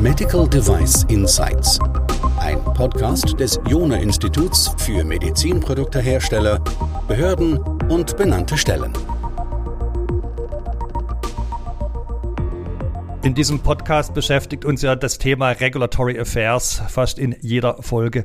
Medical 0.00 0.48
Device 0.48 1.04
Insights. 1.08 1.78
Ein 2.38 2.62
Podcast 2.64 3.38
des 3.38 3.60
Jona 3.68 3.96
Instituts 3.96 4.74
für 4.78 5.04
Medizinproduktehersteller, 5.04 6.58
Behörden 7.06 7.58
und 7.90 8.16
benannte 8.16 8.56
Stellen. 8.56 8.92
In 13.22 13.34
diesem 13.34 13.60
Podcast 13.60 14.14
beschäftigt 14.14 14.64
uns 14.64 14.80
ja 14.80 14.96
das 14.96 15.18
Thema 15.18 15.50
Regulatory 15.50 16.18
Affairs 16.18 16.82
fast 16.88 17.18
in 17.18 17.36
jeder 17.40 17.82
Folge. 17.82 18.24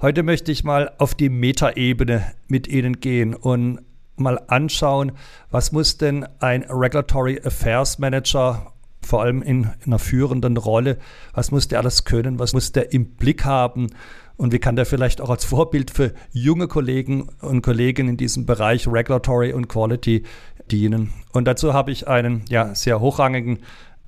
Heute 0.00 0.22
möchte 0.22 0.52
ich 0.52 0.62
mal 0.62 0.92
auf 0.98 1.14
die 1.14 1.28
Metaebene 1.28 2.32
mit 2.46 2.68
Ihnen 2.68 3.00
gehen 3.00 3.34
und 3.34 3.80
mal 4.22 4.40
anschauen, 4.46 5.12
was 5.50 5.72
muss 5.72 5.98
denn 5.98 6.26
ein 6.40 6.62
Regulatory 6.62 7.40
Affairs 7.44 7.98
Manager 7.98 8.72
vor 9.04 9.22
allem 9.22 9.42
in, 9.42 9.64
in 9.64 9.86
einer 9.86 9.98
führenden 9.98 10.56
Rolle. 10.56 10.98
Was 11.34 11.50
muss 11.50 11.68
der 11.68 11.80
alles 11.80 12.04
können? 12.04 12.38
Was 12.38 12.52
muss 12.52 12.72
der 12.72 12.92
im 12.92 13.06
Blick 13.16 13.44
haben? 13.44 13.88
Und 14.36 14.52
wie 14.52 14.58
kann 14.58 14.76
der 14.76 14.86
vielleicht 14.86 15.20
auch 15.20 15.30
als 15.30 15.44
Vorbild 15.44 15.90
für 15.90 16.14
junge 16.32 16.68
Kollegen 16.68 17.28
und 17.40 17.62
Kollegen 17.62 18.08
in 18.08 18.16
diesem 18.16 18.46
Bereich 18.46 18.88
Regulatory 18.88 19.52
und 19.52 19.68
Quality 19.68 20.22
dienen? 20.70 21.12
Und 21.32 21.46
dazu 21.46 21.74
habe 21.74 21.90
ich 21.90 22.08
einen 22.08 22.44
ja, 22.48 22.74
sehr 22.74 23.00
hochrangigen 23.00 23.58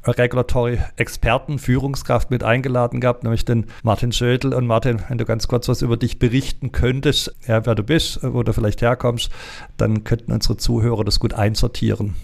Regulatory-Experten, 0.07 1.59
Führungskraft 1.59 2.31
mit 2.31 2.43
eingeladen 2.43 3.01
gehabt, 3.01 3.23
nämlich 3.23 3.45
den 3.45 3.67
Martin 3.83 4.13
Schödel. 4.13 4.55
Und 4.55 4.67
Martin, 4.67 5.03
wenn 5.09 5.19
du 5.19 5.25
ganz 5.25 5.49
kurz 5.49 5.69
was 5.69 5.83
über 5.83 5.97
dich 5.97 6.19
berichten 6.19 6.73
könntest, 6.73 7.35
ja, 7.47 7.65
wer 7.67 7.75
du 7.75 7.83
bist, 7.83 8.21
wo 8.23 8.43
du 8.43 8.53
vielleicht 8.53 8.83
herkommst, 8.83 9.31
dann 9.77 10.05
könnten 10.05 10.33
unsere 10.33 10.57
Zuhörer 10.57 11.05
das 11.05 11.21
gut 11.21 11.35
einsortieren. 11.35 12.17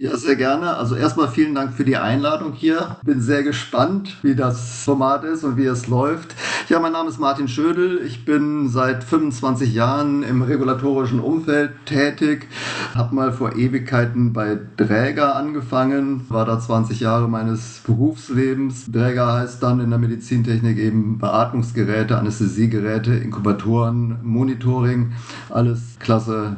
Ja, 0.00 0.16
sehr 0.16 0.36
gerne. 0.36 0.76
Also 0.76 0.94
erstmal 0.94 1.26
vielen 1.26 1.56
Dank 1.56 1.72
für 1.72 1.84
die 1.84 1.96
Einladung 1.96 2.52
hier. 2.52 2.98
Bin 3.02 3.20
sehr 3.20 3.42
gespannt, 3.42 4.16
wie 4.22 4.36
das 4.36 4.84
Format 4.84 5.24
ist 5.24 5.42
und 5.42 5.56
wie 5.56 5.64
es 5.64 5.88
läuft. 5.88 6.36
Ja, 6.68 6.78
mein 6.78 6.92
Name 6.92 7.08
ist 7.08 7.18
Martin 7.18 7.48
Schödel. 7.48 8.00
Ich 8.06 8.24
bin 8.24 8.68
seit 8.68 9.02
25 9.02 9.74
Jahren 9.74 10.22
im 10.22 10.42
regulatorischen 10.42 11.18
Umfeld 11.18 11.72
tätig. 11.84 12.46
Habe 12.94 13.12
mal 13.12 13.32
vor 13.32 13.56
Ewigkeiten 13.56 14.32
bei 14.32 14.56
Dräger 14.76 15.34
angefangen. 15.34 16.24
War 16.28 16.46
da 16.46 16.60
20 16.60 17.00
Jahre 17.00 17.28
meines 17.28 17.80
Berufslebens. 17.84 18.86
Dräger 18.92 19.32
heißt 19.32 19.60
dann 19.64 19.80
in 19.80 19.90
der 19.90 19.98
Medizintechnik 19.98 20.78
eben 20.78 21.18
Beatmungsgeräte, 21.18 22.16
Anästhesiegeräte, 22.16 23.14
Inkubatoren, 23.14 24.20
Monitoring. 24.22 25.14
Alles 25.50 25.96
Klasse 25.98 26.54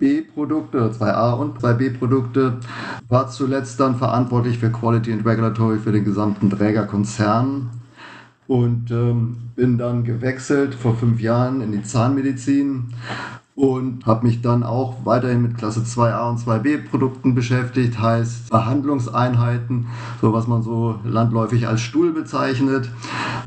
2B-Produkte, 0.00 0.90
2A 0.90 1.32
und 1.34 1.58
2B-Produkte, 1.58 2.58
war 3.08 3.28
zuletzt 3.28 3.78
dann 3.80 3.96
verantwortlich 3.96 4.58
für 4.58 4.70
Quality 4.70 5.12
and 5.12 5.26
Regulatory 5.26 5.78
für 5.78 5.92
den 5.92 6.04
gesamten 6.04 6.50
Trägerkonzern. 6.50 7.70
Und 8.46 8.90
ähm, 8.90 9.36
bin 9.54 9.78
dann 9.78 10.02
gewechselt 10.02 10.74
vor 10.74 10.96
fünf 10.96 11.20
Jahren 11.20 11.60
in 11.60 11.70
die 11.70 11.84
Zahnmedizin 11.84 12.88
und 13.54 14.06
habe 14.06 14.26
mich 14.26 14.40
dann 14.42 14.64
auch 14.64 15.04
weiterhin 15.04 15.42
mit 15.42 15.56
Klasse 15.56 15.80
2a 15.80 16.30
und 16.30 16.40
2b 16.40 16.88
Produkten 16.88 17.36
beschäftigt, 17.36 18.00
heißt 18.00 18.50
Behandlungseinheiten, 18.50 19.86
so 20.20 20.32
was 20.32 20.48
man 20.48 20.62
so 20.62 20.98
landläufig 21.04 21.68
als 21.68 21.82
Stuhl 21.82 22.12
bezeichnet, 22.12 22.90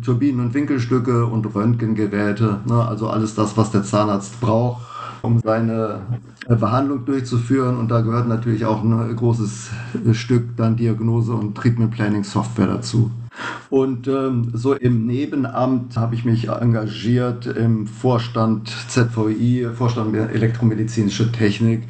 Turbinen- 0.06 0.40
und 0.40 0.54
Winkelstücke 0.54 1.26
und 1.26 1.54
Röntgengeräte, 1.54 2.62
ne, 2.66 2.88
also 2.88 3.10
alles 3.10 3.36
das, 3.36 3.58
was 3.58 3.72
der 3.72 3.84
Zahnarzt 3.84 4.40
braucht 4.40 4.93
um 5.24 5.40
seine 5.40 6.02
äh, 6.48 6.56
Behandlung 6.56 7.06
durchzuführen. 7.06 7.78
Und 7.78 7.90
da 7.90 8.02
gehört 8.02 8.28
natürlich 8.28 8.66
auch 8.66 8.84
ein 8.84 9.16
großes 9.16 9.72
Stück 10.12 10.56
dann 10.58 10.76
Diagnose 10.76 11.34
und 11.34 11.56
Treatment 11.56 11.92
Planning 11.92 12.24
Software 12.24 12.68
dazu. 12.68 13.10
Und 13.70 14.08
ähm, 14.08 14.52
so 14.54 14.74
im 14.74 15.08
Nebenamt 15.08 15.98
habe 15.98 16.14
ich 16.14 16.24
mich 16.24 16.50
engagiert 16.50 17.48
im 17.48 17.88
Vorstand 17.88 18.70
ZVI, 18.90 19.70
Vorstand 19.74 20.16
Elektromedizinische 20.16 21.32
Technik, 21.32 21.84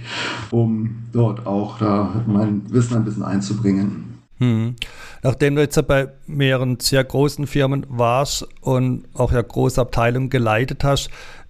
um 0.51 0.95
dort 1.11 1.45
auch 1.45 1.79
da 1.79 2.23
mein 2.25 2.61
Wissen 2.71 2.95
ein 2.95 3.03
bisschen 3.03 3.23
einzubringen. 3.23 4.12
Hm. 4.43 4.75
Nachdem 5.21 5.55
du 5.55 5.61
jetzt 5.61 5.87
bei 5.87 6.09
mehreren 6.27 6.79
sehr 6.79 7.03
großen 7.03 7.47
Firmen 7.47 7.85
warst 7.89 8.45
und 8.61 9.05
auch 9.13 9.31
ja 9.31 9.41
große 9.41 9.79
Abteilungen 9.79 10.29
geleitet 10.29 10.83
hast, 10.83 11.09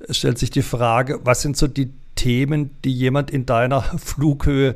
stellt 0.10 0.38
sich 0.38 0.52
die 0.52 0.62
Frage, 0.62 1.20
was 1.24 1.42
sind 1.42 1.58
so 1.58 1.68
die 1.68 1.92
Themen, 2.16 2.70
die 2.86 2.94
jemand 2.94 3.32
in 3.32 3.46
deiner 3.46 3.82
Flughöhe 3.98 4.76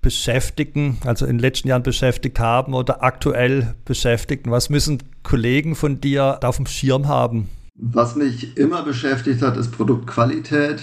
beschäftigen, 0.00 0.98
also 1.04 1.26
in 1.26 1.32
den 1.32 1.40
letzten 1.40 1.68
Jahren 1.68 1.82
beschäftigt 1.82 2.38
haben 2.38 2.74
oder 2.74 3.02
aktuell 3.02 3.74
beschäftigen? 3.84 4.52
Was 4.52 4.70
müssen 4.70 5.02
Kollegen 5.24 5.74
von 5.74 6.00
dir 6.00 6.38
auf 6.42 6.56
dem 6.56 6.66
Schirm 6.66 7.08
haben? 7.08 7.48
Was 7.74 8.14
mich 8.14 8.56
immer 8.56 8.82
beschäftigt 8.82 9.42
hat, 9.42 9.56
ist 9.56 9.72
Produktqualität. 9.72 10.82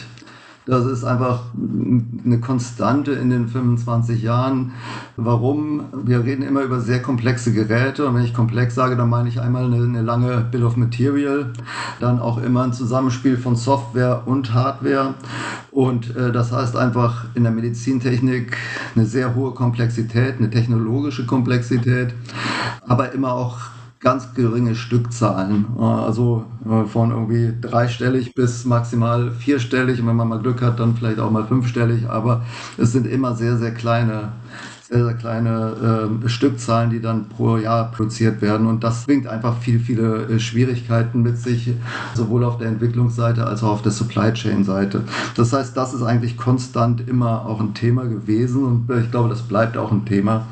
Das 0.66 0.86
ist 0.86 1.04
einfach 1.04 1.42
eine 1.56 2.40
Konstante 2.40 3.12
in 3.12 3.30
den 3.30 3.48
25 3.48 4.24
Jahren. 4.24 4.72
Warum? 5.16 5.84
Wir 6.04 6.24
reden 6.24 6.42
immer 6.42 6.62
über 6.62 6.80
sehr 6.80 7.04
komplexe 7.04 7.54
Geräte 7.54 8.08
und 8.08 8.16
wenn 8.16 8.24
ich 8.24 8.34
komplex 8.34 8.74
sage, 8.74 8.96
dann 8.96 9.10
meine 9.10 9.30
ich 9.30 9.40
einmal 9.40 9.66
eine, 9.66 9.84
eine 9.84 10.02
lange 10.02 10.38
Bill 10.50 10.64
of 10.64 10.76
Material, 10.76 11.54
dann 12.00 12.20
auch 12.20 12.42
immer 12.42 12.64
ein 12.64 12.74
Zusammenspiel 12.74 13.38
von 13.38 13.56
Software 13.56 14.24
und 14.26 14.56
Hardware 14.56 15.14
und 15.70 16.16
äh, 16.16 16.32
das 16.32 16.52
heißt 16.52 16.76
einfach 16.76 17.26
in 17.36 17.44
der 17.44 17.52
Medizintechnik 17.52 18.58
eine 18.96 19.06
sehr 19.06 19.36
hohe 19.36 19.52
Komplexität, 19.52 20.38
eine 20.40 20.50
technologische 20.50 21.28
Komplexität, 21.28 22.16
aber 22.88 23.12
immer 23.12 23.34
auch 23.34 23.75
ganz 24.06 24.36
geringe 24.36 24.76
Stückzahlen. 24.76 25.66
Also 25.80 26.46
von 26.92 27.10
irgendwie 27.10 27.54
dreistellig 27.60 28.36
bis 28.36 28.64
maximal 28.64 29.32
vierstellig. 29.32 30.00
Und 30.00 30.08
wenn 30.08 30.16
man 30.16 30.28
mal 30.28 30.40
Glück 30.40 30.62
hat, 30.62 30.80
dann 30.80 30.96
vielleicht 30.96 31.20
auch 31.20 31.32
mal 31.32 31.46
fünfstellig. 31.46 32.08
Aber 32.08 32.44
es 32.78 32.92
sind 32.92 33.08
immer 33.08 33.34
sehr, 33.34 33.58
sehr 33.58 33.74
kleine 33.74 34.34
sehr, 34.88 35.04
sehr 35.04 35.14
kleine 35.16 36.20
äh, 36.24 36.30
Stückzahlen, 36.30 36.92
die 36.92 37.02
dann 37.02 37.28
pro 37.28 37.58
Jahr 37.58 37.92
produziert 37.92 38.42
werden. 38.42 38.68
Und 38.68 38.84
das 38.84 39.06
bringt 39.06 39.26
einfach 39.26 39.58
viele, 39.58 39.80
viele 39.80 40.26
äh, 40.28 40.40
Schwierigkeiten 40.40 41.24
mit 41.24 41.40
sich, 41.40 41.74
sowohl 42.14 42.44
auf 42.44 42.60
der 42.60 42.68
Entwicklungsseite 42.68 43.48
als 43.48 43.64
auch 43.64 43.72
auf 43.72 43.82
der 43.82 43.92
Supply 43.92 44.32
Chain 44.34 44.64
Seite. 44.64 45.04
Das 45.36 45.54
heißt, 45.54 45.76
das 45.76 45.94
ist 45.94 46.04
eigentlich 46.04 46.38
konstant 46.38 47.08
immer 47.08 47.48
auch 47.48 47.60
ein 47.60 47.74
Thema 47.74 48.06
gewesen 48.06 48.64
und 48.64 48.90
äh, 48.92 49.02
ich 49.02 49.10
glaube, 49.10 49.30
das 49.30 49.42
bleibt 49.42 49.76
auch 49.76 49.92
ein 49.92 50.06
Thema. 50.06 50.46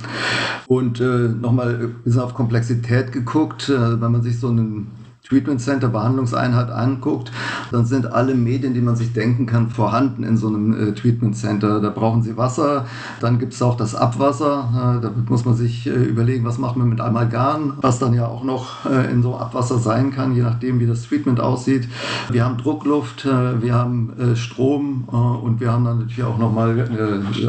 Und 0.67 0.99
äh, 0.99 1.29
nochmal 1.29 1.75
ein 1.75 1.95
bisschen 2.03 2.21
auf 2.21 2.33
Komplexität 2.33 3.11
geguckt, 3.11 3.69
äh, 3.69 4.01
wenn 4.01 4.11
man 4.11 4.23
sich 4.23 4.39
so 4.39 4.47
einen 4.49 4.87
Treatment 5.27 5.61
Center 5.61 5.87
Behandlungseinheit 5.87 6.69
anguckt, 6.69 7.31
dann 7.71 7.85
sind 7.85 8.11
alle 8.11 8.35
Medien, 8.35 8.73
die 8.73 8.81
man 8.81 8.97
sich 8.97 9.13
denken 9.13 9.45
kann, 9.45 9.69
vorhanden 9.69 10.23
in 10.23 10.35
so 10.35 10.47
einem 10.47 10.73
äh, 10.73 10.93
Treatment 10.93 11.37
Center. 11.37 11.79
Da 11.79 11.91
brauchen 11.91 12.21
sie 12.23 12.35
Wasser, 12.35 12.85
dann 13.21 13.39
gibt 13.39 13.53
es 13.53 13.61
auch 13.61 13.77
das 13.77 13.95
Abwasser. 13.95 14.97
Äh, 14.99 15.01
da 15.01 15.11
muss 15.29 15.45
man 15.45 15.55
sich 15.55 15.87
äh, 15.87 15.91
überlegen, 15.91 16.43
was 16.43 16.57
macht 16.57 16.75
man 16.75 16.89
mit 16.89 16.99
Amalgam, 16.99 17.75
was 17.79 17.99
dann 17.99 18.13
ja 18.13 18.27
auch 18.27 18.43
noch 18.43 18.85
äh, 18.85 19.09
in 19.11 19.23
so 19.23 19.37
Abwasser 19.37 19.79
sein 19.79 20.11
kann, 20.11 20.35
je 20.35 20.41
nachdem, 20.41 20.81
wie 20.81 20.87
das 20.87 21.03
Treatment 21.03 21.39
aussieht. 21.39 21.87
Wir 22.29 22.43
haben 22.43 22.57
Druckluft, 22.57 23.23
äh, 23.23 23.61
wir 23.61 23.75
haben 23.75 24.11
äh, 24.19 24.35
Strom 24.35 25.05
und 25.05 25.61
wir 25.61 25.71
haben 25.71 25.85
dann 25.85 25.99
natürlich 25.99 26.23
auch 26.23 26.37
nochmal 26.37 26.89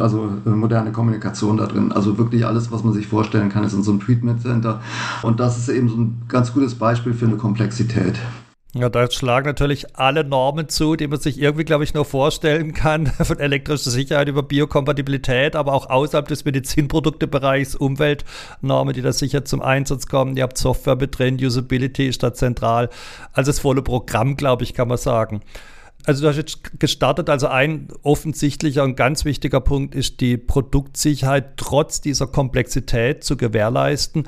also 0.01 0.29
moderne 0.45 0.93
Kommunikation 0.93 1.57
da 1.57 1.67
drin. 1.67 1.91
Also 1.91 2.19
wirklich 2.19 2.47
alles, 2.47 2.71
was 2.71 2.85
man 2.85 2.93
sich 2.93 3.09
vorstellen 3.09 3.49
kann, 3.49 3.65
ist 3.65 3.73
in 3.73 3.83
so 3.83 3.91
einem 3.91 4.01
Treatment 4.01 4.43
Center. 4.43 4.81
Und 5.23 5.41
das 5.41 5.59
ist 5.59 5.69
eben 5.69 5.89
so 5.89 5.97
ein 5.97 6.23
ganz 6.29 6.53
gutes 6.53 6.75
Beispiel 6.75 7.15
für 7.15 7.27
eine 7.27 7.37
Komplexität 7.37 7.64
Komplexität. 7.65 8.19
Ja, 8.75 8.89
da 8.91 9.09
schlagen 9.09 9.47
natürlich 9.47 9.97
alle 9.97 10.25
Normen 10.25 10.69
zu, 10.69 10.97
die 10.97 11.07
man 11.07 11.21
sich 11.21 11.41
irgendwie, 11.41 11.65
glaube 11.65 11.85
ich, 11.85 11.95
nur 11.95 12.05
vorstellen 12.05 12.75
kann, 12.75 13.07
von 13.23 13.39
elektrischer 13.39 13.91
Sicherheit 13.91 14.29
über 14.29 14.43
Biokompatibilität, 14.43 15.57
aber 15.57 15.73
auch 15.73 15.89
außerhalb 15.89 16.27
des 16.27 16.45
Medizinproduktebereichs, 16.45 17.77
Umweltnormen, 17.77 18.93
die 18.93 19.01
da 19.01 19.13
sicher 19.13 19.45
zum 19.45 19.63
Einsatz 19.63 20.07
kommen. 20.09 20.37
Ihr 20.37 20.43
habt 20.43 20.59
Software 20.59 20.97
mit 20.97 21.19
drin, 21.19 21.37
Usability 21.37 22.09
ist 22.09 22.23
da 22.23 22.35
zentral. 22.35 22.91
Also 23.33 23.51
das 23.51 23.61
volle 23.61 23.81
Programm, 23.81 24.37
glaube 24.37 24.65
ich, 24.65 24.75
kann 24.75 24.89
man 24.89 24.99
sagen. 24.99 25.41
Also 26.05 26.23
du 26.23 26.29
hast 26.29 26.37
jetzt 26.37 26.79
gestartet, 26.81 27.31
also 27.31 27.47
ein 27.47 27.89
offensichtlicher 28.03 28.85
und 28.85 28.97
ganz 28.97 29.25
wichtiger 29.25 29.61
Punkt 29.61 29.95
ist 29.95 30.21
die 30.21 30.37
Produktsicherheit 30.37 31.57
trotz 31.57 32.03
dieser 32.03 32.27
Komplexität 32.27 33.25
zu 33.25 33.39
gewährleisten 33.39 34.25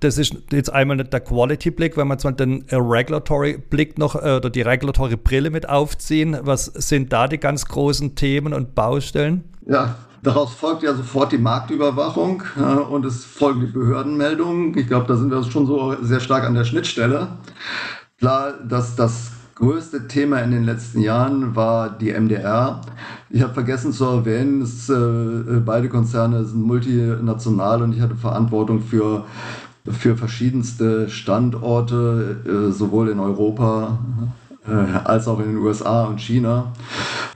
das 0.00 0.18
ist 0.18 0.36
jetzt 0.52 0.72
einmal 0.72 0.96
nicht 0.96 1.12
der 1.12 1.20
Quality-Blick, 1.20 1.96
wenn 1.96 2.08
wir 2.08 2.14
jetzt 2.14 2.24
mal 2.24 2.32
den 2.32 2.64
Regulatory-Blick 2.70 3.98
noch 3.98 4.14
äh, 4.14 4.36
oder 4.36 4.50
die 4.50 4.62
Regulatory-Brille 4.62 5.50
mit 5.50 5.68
aufziehen. 5.68 6.36
Was 6.42 6.66
sind 6.66 7.12
da 7.12 7.26
die 7.26 7.38
ganz 7.38 7.66
großen 7.66 8.14
Themen 8.14 8.52
und 8.52 8.74
Baustellen? 8.74 9.44
Ja, 9.66 9.96
daraus 10.22 10.54
folgt 10.54 10.82
ja 10.82 10.94
sofort 10.94 11.32
die 11.32 11.38
Marktüberwachung 11.38 12.42
äh, 12.56 12.62
und 12.62 13.04
es 13.04 13.24
folgen 13.24 13.60
die 13.60 13.66
Behördenmeldungen. 13.72 14.76
Ich 14.78 14.86
glaube, 14.86 15.06
da 15.06 15.16
sind 15.16 15.30
wir 15.30 15.42
schon 15.44 15.66
so 15.66 15.96
sehr 16.02 16.20
stark 16.20 16.44
an 16.44 16.54
der 16.54 16.64
Schnittstelle. 16.64 17.28
Klar, 18.18 18.54
dass 18.66 18.96
das 18.96 19.32
größte 19.58 20.06
Thema 20.06 20.38
in 20.38 20.52
den 20.52 20.64
letzten 20.64 21.00
Jahren 21.00 21.56
war 21.56 21.90
die 21.90 22.12
MDR. 22.12 22.80
Ich 23.28 23.42
habe 23.42 23.54
vergessen 23.54 23.92
zu 23.92 24.04
erwähnen, 24.04 24.60
dass, 24.60 24.88
äh, 24.88 25.60
beide 25.64 25.88
Konzerne 25.88 26.44
sind 26.44 26.62
multinational 26.62 27.82
und 27.82 27.92
ich 27.92 28.00
hatte 28.00 28.14
Verantwortung 28.14 28.80
für, 28.80 29.24
für 29.90 30.16
verschiedenste 30.16 31.08
Standorte, 31.08 32.36
äh, 32.46 32.72
sowohl 32.72 33.08
in 33.08 33.20
Europa 33.20 33.98
äh, 34.66 34.72
als 35.04 35.28
auch 35.28 35.40
in 35.40 35.46
den 35.46 35.56
USA 35.58 36.04
und 36.04 36.20
China. 36.20 36.72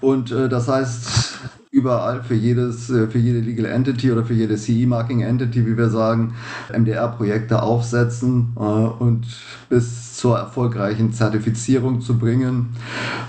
Und 0.00 0.32
äh, 0.32 0.48
das 0.48 0.68
heißt, 0.68 1.38
überall 1.70 2.22
für 2.22 2.34
jedes, 2.34 2.86
für 2.86 3.18
jede 3.18 3.40
Legal 3.40 3.66
Entity 3.66 4.12
oder 4.12 4.24
für 4.24 4.34
jede 4.34 4.56
CE-Marking 4.56 5.22
Entity, 5.22 5.66
wie 5.66 5.76
wir 5.76 5.88
sagen, 5.88 6.34
MDR-Projekte 6.70 7.62
aufsetzen 7.62 8.52
und 8.54 9.24
bis 9.70 10.14
zur 10.14 10.38
erfolgreichen 10.38 11.14
Zertifizierung 11.14 12.02
zu 12.02 12.18
bringen. 12.18 12.76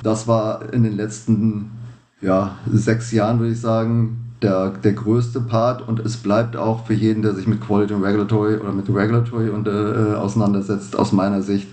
Das 0.03 0.27
war 0.27 0.73
in 0.73 0.83
den 0.83 0.97
letzten 0.97 1.71
ja, 2.19 2.57
sechs 2.69 3.13
Jahren, 3.13 3.39
würde 3.39 3.53
ich 3.53 3.61
sagen, 3.61 4.32
der, 4.43 4.69
der 4.71 4.93
größte 4.93 5.41
Part 5.41 5.87
und 5.87 5.99
es 5.99 6.17
bleibt 6.17 6.57
auch 6.57 6.85
für 6.85 6.93
jeden, 6.93 7.21
der 7.21 7.33
sich 7.33 7.47
mit 7.47 7.61
Quality 7.61 7.93
und 7.93 8.03
Regulatory 8.03 8.57
oder 8.57 8.73
mit 8.73 8.87
Regulatory 8.89 9.49
und, 9.49 9.67
äh, 9.67 10.15
auseinandersetzt, 10.15 10.97
aus 10.97 11.11
meiner 11.13 11.41
Sicht 11.41 11.67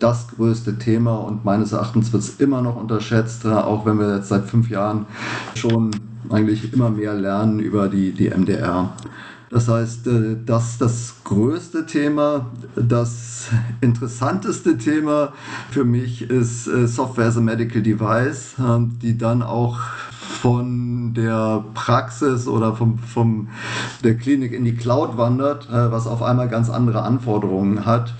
das 0.00 0.28
größte 0.28 0.78
Thema 0.78 1.16
und 1.16 1.44
meines 1.44 1.72
Erachtens 1.72 2.12
wird 2.12 2.22
es 2.22 2.40
immer 2.40 2.62
noch 2.62 2.76
unterschätzt, 2.76 3.44
äh, 3.44 3.48
auch 3.48 3.86
wenn 3.86 3.98
wir 3.98 4.16
jetzt 4.16 4.28
seit 4.28 4.44
fünf 4.44 4.68
Jahren 4.68 5.06
schon 5.54 5.90
eigentlich 6.28 6.72
immer 6.72 6.90
mehr 6.90 7.14
lernen 7.14 7.60
über 7.60 7.88
die, 7.88 8.12
die 8.12 8.30
MDR. 8.30 8.92
Das 9.50 9.68
heißt, 9.68 10.06
äh, 10.06 10.36
das 10.46 10.78
das 10.78 11.14
größte 11.24 11.84
Thema. 11.86 12.46
Das 12.76 13.48
interessanteste 13.80 14.78
Thema 14.78 15.32
für 15.70 15.84
mich 15.84 16.22
ist 16.22 16.68
äh, 16.68 16.86
Software 16.86 17.26
as 17.26 17.36
a 17.36 17.40
Medical 17.40 17.82
Device, 17.82 18.54
die 19.02 19.18
dann 19.18 19.42
auch 19.42 19.80
von 20.30 21.12
der 21.14 21.64
Praxis 21.74 22.46
oder 22.46 22.74
vom, 22.74 22.98
vom 22.98 23.48
der 24.04 24.16
Klinik 24.16 24.52
in 24.52 24.64
die 24.64 24.74
Cloud 24.74 25.16
wandert, 25.16 25.68
äh, 25.68 25.90
was 25.90 26.06
auf 26.06 26.22
einmal 26.22 26.48
ganz 26.48 26.70
andere 26.70 27.02
Anforderungen 27.02 27.84
hat 27.84 28.14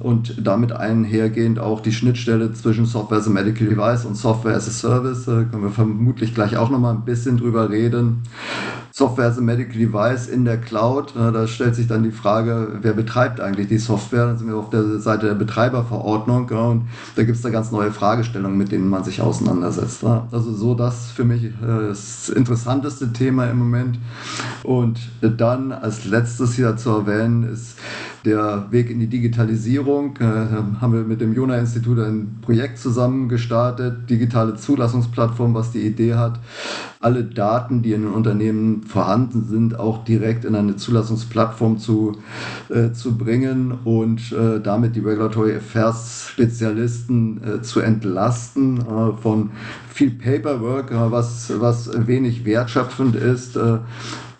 und 0.00 0.46
damit 0.46 0.72
einhergehend 0.72 1.58
auch 1.58 1.80
die 1.80 1.92
Schnittstelle 1.92 2.52
zwischen 2.52 2.86
Software 2.86 3.18
as 3.18 3.26
a 3.26 3.30
Medical 3.30 3.66
Device 3.66 4.04
und 4.04 4.16
Software 4.16 4.54
as 4.54 4.68
a 4.68 4.70
Service, 4.70 5.26
äh, 5.26 5.44
können 5.44 5.62
wir 5.62 5.70
vermutlich 5.70 6.34
gleich 6.34 6.56
auch 6.56 6.70
nochmal 6.70 6.94
ein 6.94 7.04
bisschen 7.04 7.38
drüber 7.38 7.70
reden. 7.70 8.22
Software 8.96 9.26
as 9.26 9.38
a 9.38 9.40
Medical 9.40 9.76
Device 9.76 10.28
in 10.28 10.44
der 10.44 10.56
Cloud. 10.56 11.16
Da 11.16 11.48
stellt 11.48 11.74
sich 11.74 11.88
dann 11.88 12.04
die 12.04 12.12
Frage, 12.12 12.78
wer 12.80 12.92
betreibt 12.92 13.40
eigentlich 13.40 13.66
die 13.66 13.78
Software? 13.78 14.26
Dann 14.26 14.38
sind 14.38 14.46
wir 14.46 14.56
auf 14.56 14.70
der 14.70 15.00
Seite 15.00 15.26
der 15.26 15.34
Betreiberverordnung 15.34 16.48
und 16.50 16.86
da 17.16 17.24
gibt 17.24 17.34
es 17.34 17.42
da 17.42 17.50
ganz 17.50 17.72
neue 17.72 17.90
Fragestellungen, 17.90 18.56
mit 18.56 18.70
denen 18.70 18.88
man 18.88 19.02
sich 19.02 19.20
auseinandersetzt. 19.20 20.04
Also 20.04 20.52
so 20.52 20.76
das 20.76 21.10
für 21.10 21.24
mich 21.24 21.46
äh, 21.46 21.50
das 21.88 22.28
interessanteste 22.28 23.12
Thema 23.12 23.46
im 23.46 23.58
Moment. 23.58 23.98
Und 24.62 25.00
dann 25.20 25.72
als 25.72 26.04
letztes 26.04 26.54
hier 26.54 26.76
zu 26.76 26.90
erwähnen 26.90 27.52
ist 27.52 27.76
der 28.24 28.66
Weg 28.70 28.90
in 28.90 29.00
die 29.00 29.06
Digitalisierung. 29.06 30.16
Äh, 30.18 30.24
haben 30.24 30.92
wir 30.92 31.02
mit 31.02 31.20
dem 31.20 31.34
Jona-Institut 31.34 31.98
ein 31.98 32.38
Projekt 32.40 32.78
zusammen 32.78 33.28
gestartet, 33.28 34.08
digitale 34.08 34.56
Zulassungsplattform, 34.56 35.54
was 35.54 35.72
die 35.72 35.86
Idee 35.86 36.14
hat, 36.14 36.40
alle 37.00 37.24
Daten, 37.24 37.82
die 37.82 37.92
in 37.92 38.02
den 38.02 38.12
Unternehmen 38.12 38.82
vorhanden 38.84 39.44
sind, 39.44 39.78
auch 39.78 40.04
direkt 40.04 40.44
in 40.44 40.54
eine 40.54 40.76
Zulassungsplattform 40.76 41.78
zu, 41.78 42.16
äh, 42.70 42.92
zu 42.92 43.16
bringen 43.18 43.72
und 43.84 44.32
äh, 44.32 44.60
damit 44.60 44.96
die 44.96 45.00
Regulatory 45.00 45.56
Affairs 45.56 46.28
Spezialisten 46.30 47.40
äh, 47.44 47.62
zu 47.62 47.80
entlasten 47.80 48.78
äh, 48.78 49.12
von 49.20 49.50
viel 49.90 50.10
Paperwork, 50.10 50.90
äh, 50.90 51.10
was, 51.10 51.52
was 51.60 51.90
wenig 52.06 52.44
wertschöpfend 52.44 53.16
ist 53.16 53.58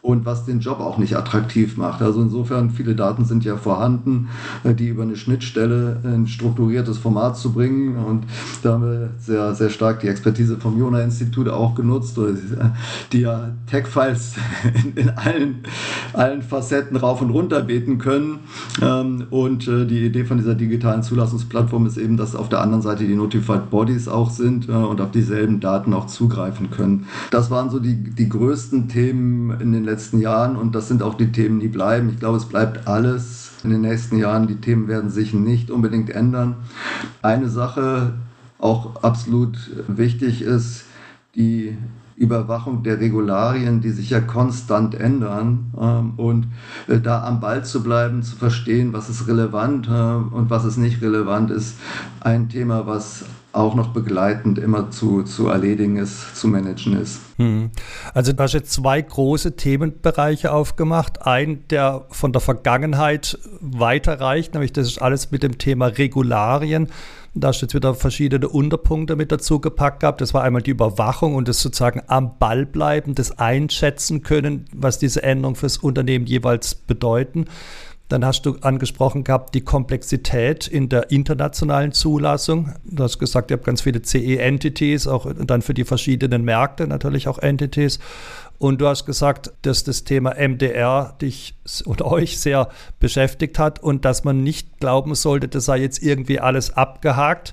und 0.05 0.27
was 0.27 0.45
den 0.45 0.61
Job 0.61 0.81
auch 0.81 0.99
nicht 0.99 1.17
attraktiv 1.17 1.79
macht. 1.79 2.03
Also 2.03 2.21
insofern, 2.21 2.69
viele 2.69 2.95
Daten 2.95 3.25
sind 3.25 3.43
ja 3.43 3.57
vorhanden, 3.57 4.29
äh, 4.63 4.75
die 4.75 4.89
über 4.89 5.03
eine 5.03 5.17
Schnittstelle 5.17 5.99
ein 6.05 6.27
strukturiertes 6.27 6.99
Format 6.99 7.39
zu 7.39 7.55
bringen. 7.55 7.97
Und 7.97 8.25
da 8.63 8.75
haben 8.75 8.83
wir 8.83 9.11
sehr, 9.19 9.55
sehr 9.55 9.71
stark 9.71 10.01
die 10.01 10.09
Expertise 10.09 10.59
vom 10.59 10.79
Jona-Institut 10.79 11.49
auch 11.49 11.75
genutzt, 11.75 12.19
die 13.13 13.21
ja 13.21 13.53
Tech-Files 13.67 14.35
in, 14.85 14.93
in, 14.93 15.09
allen, 15.09 15.61
allen 16.13 16.43
Facetten 16.43 16.99
rauf 16.99 17.23
und 17.23 17.31
runter 17.31 17.63
beten 17.63 17.97
können. 17.97 18.41
Ähm, 18.83 19.25
und 19.31 19.67
äh, 19.69 19.87
die 19.87 20.05
Idee 20.05 20.27
von 20.27 20.37
dieser 20.37 20.55
digitalen 20.55 21.03
Zulassungsplattform 21.03 21.87
ist 21.87 21.97
eben, 21.97 22.19
dass 22.19 22.37
auf 22.37 22.51
der 22.51 22.61
anderen 22.61 22.83
Seite 22.83 23.05
die 23.05 23.15
Notified 23.15 23.71
Bodies 23.71 24.07
auch 24.09 24.29
sind 24.29 24.69
äh, 24.69 24.73
und 24.73 25.01
auf 25.01 25.13
dieselben 25.13 25.61
Daten 25.61 25.95
auch 25.95 26.09
zugreifen 26.09 26.71
können. 26.71 27.07
Das 27.31 27.51
waren 27.51 27.71
so 27.71 27.79
die, 27.79 27.95
die 27.95 28.29
größten 28.29 28.89
Themen 28.89 29.59
in 29.63 29.73
den 29.73 29.85
letzten 29.85 29.94
letzten 29.95 30.19
Jahren 30.19 30.57
und 30.57 30.75
das 30.75 30.89
sind 30.89 31.05
auch 31.05 31.15
die 31.15 31.31
Themen, 31.31 31.61
die 31.61 31.69
bleiben. 31.69 32.09
Ich 32.09 32.19
glaube, 32.19 32.37
es 32.37 32.47
bleibt 32.47 32.89
alles 32.89 33.53
in 33.63 33.71
den 33.71 33.83
nächsten 33.83 34.17
Jahren. 34.19 34.49
Die 34.49 34.57
Themen 34.57 34.89
werden 34.89 35.09
sich 35.09 35.33
nicht 35.33 35.71
unbedingt 35.71 36.11
ändern. 36.11 36.57
Eine 37.23 37.49
Sache 37.49 38.15
auch 38.59 39.05
absolut 39.05 39.57
wichtig 39.87 40.43
ist, 40.43 40.85
die 41.37 41.77
Überwachung 42.17 42.83
der 42.83 42.99
Regularien, 42.99 43.81
die 43.81 43.91
sich 43.91 44.11
ja 44.11 44.21
konstant 44.21 44.95
ändern 44.95 45.73
ähm, 45.81 46.13
und 46.17 46.47
äh, 46.89 47.01
da 47.01 47.25
am 47.25 47.41
Ball 47.41 47.65
zu 47.65 47.83
bleiben, 47.83 48.23
zu 48.23 48.37
verstehen, 48.37 48.93
was 48.93 49.11
ist 49.11 49.27
relevant 49.29 49.89
äh, 49.89 49.91
und 49.91 50.49
was 50.49 50.65
ist 50.65 50.77
nicht 50.77 51.03
relevant, 51.03 51.51
ist 51.51 51.77
ein 52.21 52.49
Thema, 52.49 52.87
was 52.87 53.25
auch 53.55 53.75
noch 53.75 53.89
begleitend 53.89 54.59
immer 54.59 54.91
zu, 54.91 55.23
zu 55.23 55.49
erledigen 55.49 55.97
ist, 55.97 56.37
zu 56.37 56.49
managen 56.49 57.01
ist. 57.01 57.21
Hm. 57.37 57.71
Also 58.13 58.33
du 58.33 58.43
hast 58.43 58.53
jetzt 58.53 58.73
zwei 58.73 59.01
große 59.01 59.57
Themenbereiche 59.57 60.53
aufgemacht. 60.53 61.27
Ein, 61.27 61.67
der 61.69 62.07
von 62.11 62.33
der 62.33 62.41
Vergangenheit 62.41 63.39
weiterreicht, 63.61 64.55
nämlich 64.55 64.73
das 64.73 64.87
ist 64.87 65.03
alles 65.03 65.31
mit 65.31 65.43
dem 65.43 65.59
Thema 65.59 65.87
Regularien. 65.87 66.89
Da 67.37 67.49
hast 67.49 67.61
du 67.61 67.67
jetzt 67.67 67.75
wieder 67.75 67.95
verschiedene 67.95 68.49
Unterpunkte 68.49 69.17
mit 69.17 69.33
dazu 69.33 69.61
gepackt 69.61 70.01
gehabt. 70.01 70.21
Das 70.21 70.35
war 70.35 70.45
einmal 70.45 70.63
die 70.63 70.71
Überwachung 70.71 71.35
und 71.35 71.49
das 71.49 71.61
sozusagen 71.61 72.03
am 72.07 72.39
Ball 72.39 72.65
bleiben, 72.65 73.17
das 73.17 73.39
einschätzen 73.39 74.23
können, 74.23 74.67
was 74.73 75.01
diese 75.01 75.25
Änderungen 75.25 75.57
fürs 75.57 75.79
Unternehmen 75.79 76.27
jeweils 76.27 76.77
bedeuten. 76.77 77.47
Dann 78.09 78.25
hast 78.25 78.43
du 78.45 78.57
angesprochen 78.61 79.25
gehabt 79.25 79.55
die 79.55 79.63
Komplexität 79.63 80.67
in 80.67 80.91
der 80.91 81.11
internationalen 81.11 81.93
Zulassung. 81.93 82.75
Du 82.85 83.03
hast 83.03 83.19
gesagt, 83.19 83.51
ihr 83.51 83.57
habt 83.57 83.65
ganz 83.65 83.81
viele 83.81 84.03
CE-Entities, 84.03 85.07
auch 85.07 85.27
dann 85.33 85.63
für 85.63 85.73
die 85.73 85.85
verschiedenen 85.85 86.45
Märkte 86.45 86.87
natürlich 86.87 87.29
auch 87.29 87.39
Entities. 87.39 87.99
Und 88.59 88.81
du 88.81 88.87
hast 88.87 89.05
gesagt, 89.05 89.53
dass 89.63 89.85
das 89.85 90.05
Thema 90.05 90.35
MDR 90.37 91.17
dich 91.21 91.55
oder 91.87 92.07
euch 92.07 92.39
sehr 92.39 92.69
beschäftigt 93.01 93.59
hat 93.59 93.83
und 93.83 94.05
dass 94.05 94.23
man 94.25 94.43
nicht 94.43 94.79
glauben 94.81 95.15
sollte, 95.15 95.49
das 95.49 95.65
sei 95.65 95.79
jetzt 95.79 96.03
irgendwie 96.03 96.41
alles 96.41 96.77
abgehakt, 96.77 97.53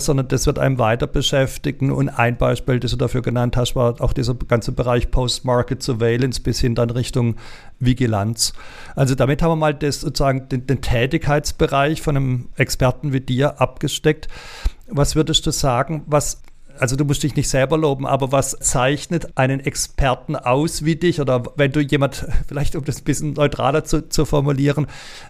sondern 0.00 0.28
das 0.28 0.46
wird 0.46 0.58
einem 0.58 0.78
weiter 0.78 1.06
beschäftigen. 1.06 1.90
Und 1.90 2.08
ein 2.08 2.36
Beispiel, 2.36 2.80
das 2.80 2.92
du 2.92 2.96
dafür 2.96 3.22
genannt 3.22 3.56
hast, 3.56 3.76
war 3.76 4.00
auch 4.00 4.12
dieser 4.12 4.34
ganze 4.34 4.72
Bereich 4.72 5.10
Post-Market 5.10 5.82
Surveillance 5.82 6.40
bis 6.40 6.60
hin 6.60 6.74
dann 6.74 6.90
Richtung 6.90 7.36
Vigilanz. 7.78 8.52
Also 8.96 9.14
damit 9.14 9.42
haben 9.42 9.52
wir 9.52 9.56
mal 9.56 9.74
das 9.74 10.00
sozusagen 10.00 10.48
den, 10.48 10.66
den 10.66 10.80
Tätigkeitsbereich 10.80 12.02
von 12.02 12.16
einem 12.16 12.48
Experten 12.56 13.12
wie 13.12 13.20
dir 13.20 13.60
abgesteckt. 13.60 14.28
Was 14.88 15.16
würdest 15.16 15.46
du 15.46 15.50
sagen, 15.50 16.02
was 16.06 16.42
also 16.78 16.96
du 16.96 17.04
musst 17.04 17.22
dich 17.22 17.36
nicht 17.36 17.48
selber 17.48 17.76
loben, 17.76 18.06
aber 18.06 18.32
was 18.32 18.58
zeichnet 18.58 19.36
einen 19.36 19.60
Experten 19.60 20.36
aus 20.36 20.84
wie 20.84 20.96
dich? 20.96 21.20
Oder 21.20 21.42
wenn 21.56 21.72
du 21.72 21.80
jemand, 21.80 22.26
vielleicht 22.48 22.76
um 22.76 22.84
das 22.84 23.00
ein 23.00 23.04
bisschen 23.04 23.32
neutraler 23.34 23.84
zu, 23.84 24.08
zu 24.08 24.24
formulieren, 24.24 24.86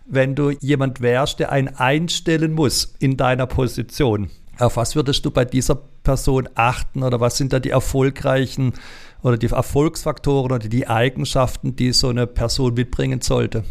wenn 0.07 0.35
du 0.35 0.51
jemand 0.51 1.01
wärst, 1.01 1.41
der 1.41 1.53
einen 1.53 1.69
einstellen 1.69 2.53
muss 2.53 2.95
in 2.99 3.17
deiner 3.17 3.47
Position, 3.47 4.31
auf 4.59 4.77
was 4.77 4.95
würdest 4.95 5.25
du 5.25 5.31
bei 5.31 5.45
dieser 5.45 5.77
Person 6.03 6.49
achten 6.55 7.03
oder 7.03 7.21
was 7.21 7.37
sind 7.37 7.53
da 7.53 7.61
die 7.61 7.71
erfolgreichen 7.71 8.75
oder 9.23 9.37
die 9.37 9.47
Erfolgsfaktoren 9.47 10.53
oder 10.53 10.59
die 10.59 10.89
Eigenschaften, 10.89 11.77
die 11.77 11.93
so 11.93 12.09
eine 12.09 12.27
Person 12.27 12.75
mitbringen 12.75 13.21
sollte? 13.21 13.65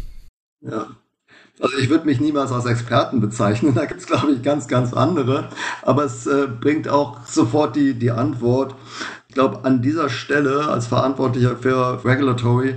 Ja, 0.60 0.86
also 1.60 1.76
ich 1.78 1.90
würde 1.90 2.06
mich 2.06 2.20
niemals 2.20 2.50
als 2.50 2.64
Experten 2.64 3.20
bezeichnen, 3.20 3.74
da 3.76 3.84
gibt 3.84 4.00
es, 4.00 4.06
glaube 4.06 4.32
ich, 4.32 4.42
ganz, 4.42 4.66
ganz 4.68 4.92
andere. 4.92 5.48
Aber 5.82 6.04
es 6.04 6.26
äh, 6.26 6.48
bringt 6.48 6.88
auch 6.88 7.24
sofort 7.26 7.76
die, 7.76 7.94
die 7.94 8.10
Antwort. 8.10 8.74
Ich 9.28 9.34
glaube, 9.34 9.64
an 9.64 9.80
dieser 9.80 10.08
Stelle 10.08 10.68
als 10.68 10.88
Verantwortlicher 10.88 11.56
für 11.56 12.04
Regulatory, 12.04 12.74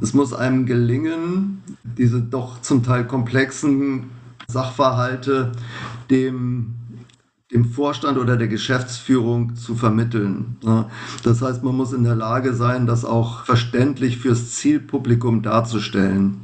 es 0.00 0.12
muss 0.12 0.32
einem 0.32 0.66
gelingen, 0.66 1.62
diese 1.82 2.20
doch 2.20 2.60
zum 2.62 2.82
Teil 2.82 3.06
komplexen 3.06 4.10
Sachverhalte 4.48 5.52
dem 6.10 6.74
dem 7.54 7.64
Vorstand 7.64 8.18
oder 8.18 8.36
der 8.36 8.48
Geschäftsführung 8.48 9.54
zu 9.54 9.76
vermitteln. 9.76 10.56
Das 11.22 11.40
heißt, 11.40 11.62
man 11.62 11.76
muss 11.76 11.92
in 11.92 12.02
der 12.02 12.16
Lage 12.16 12.52
sein, 12.52 12.86
das 12.86 13.04
auch 13.04 13.44
verständlich 13.44 14.18
fürs 14.18 14.50
Zielpublikum 14.50 15.42
darzustellen. 15.42 16.38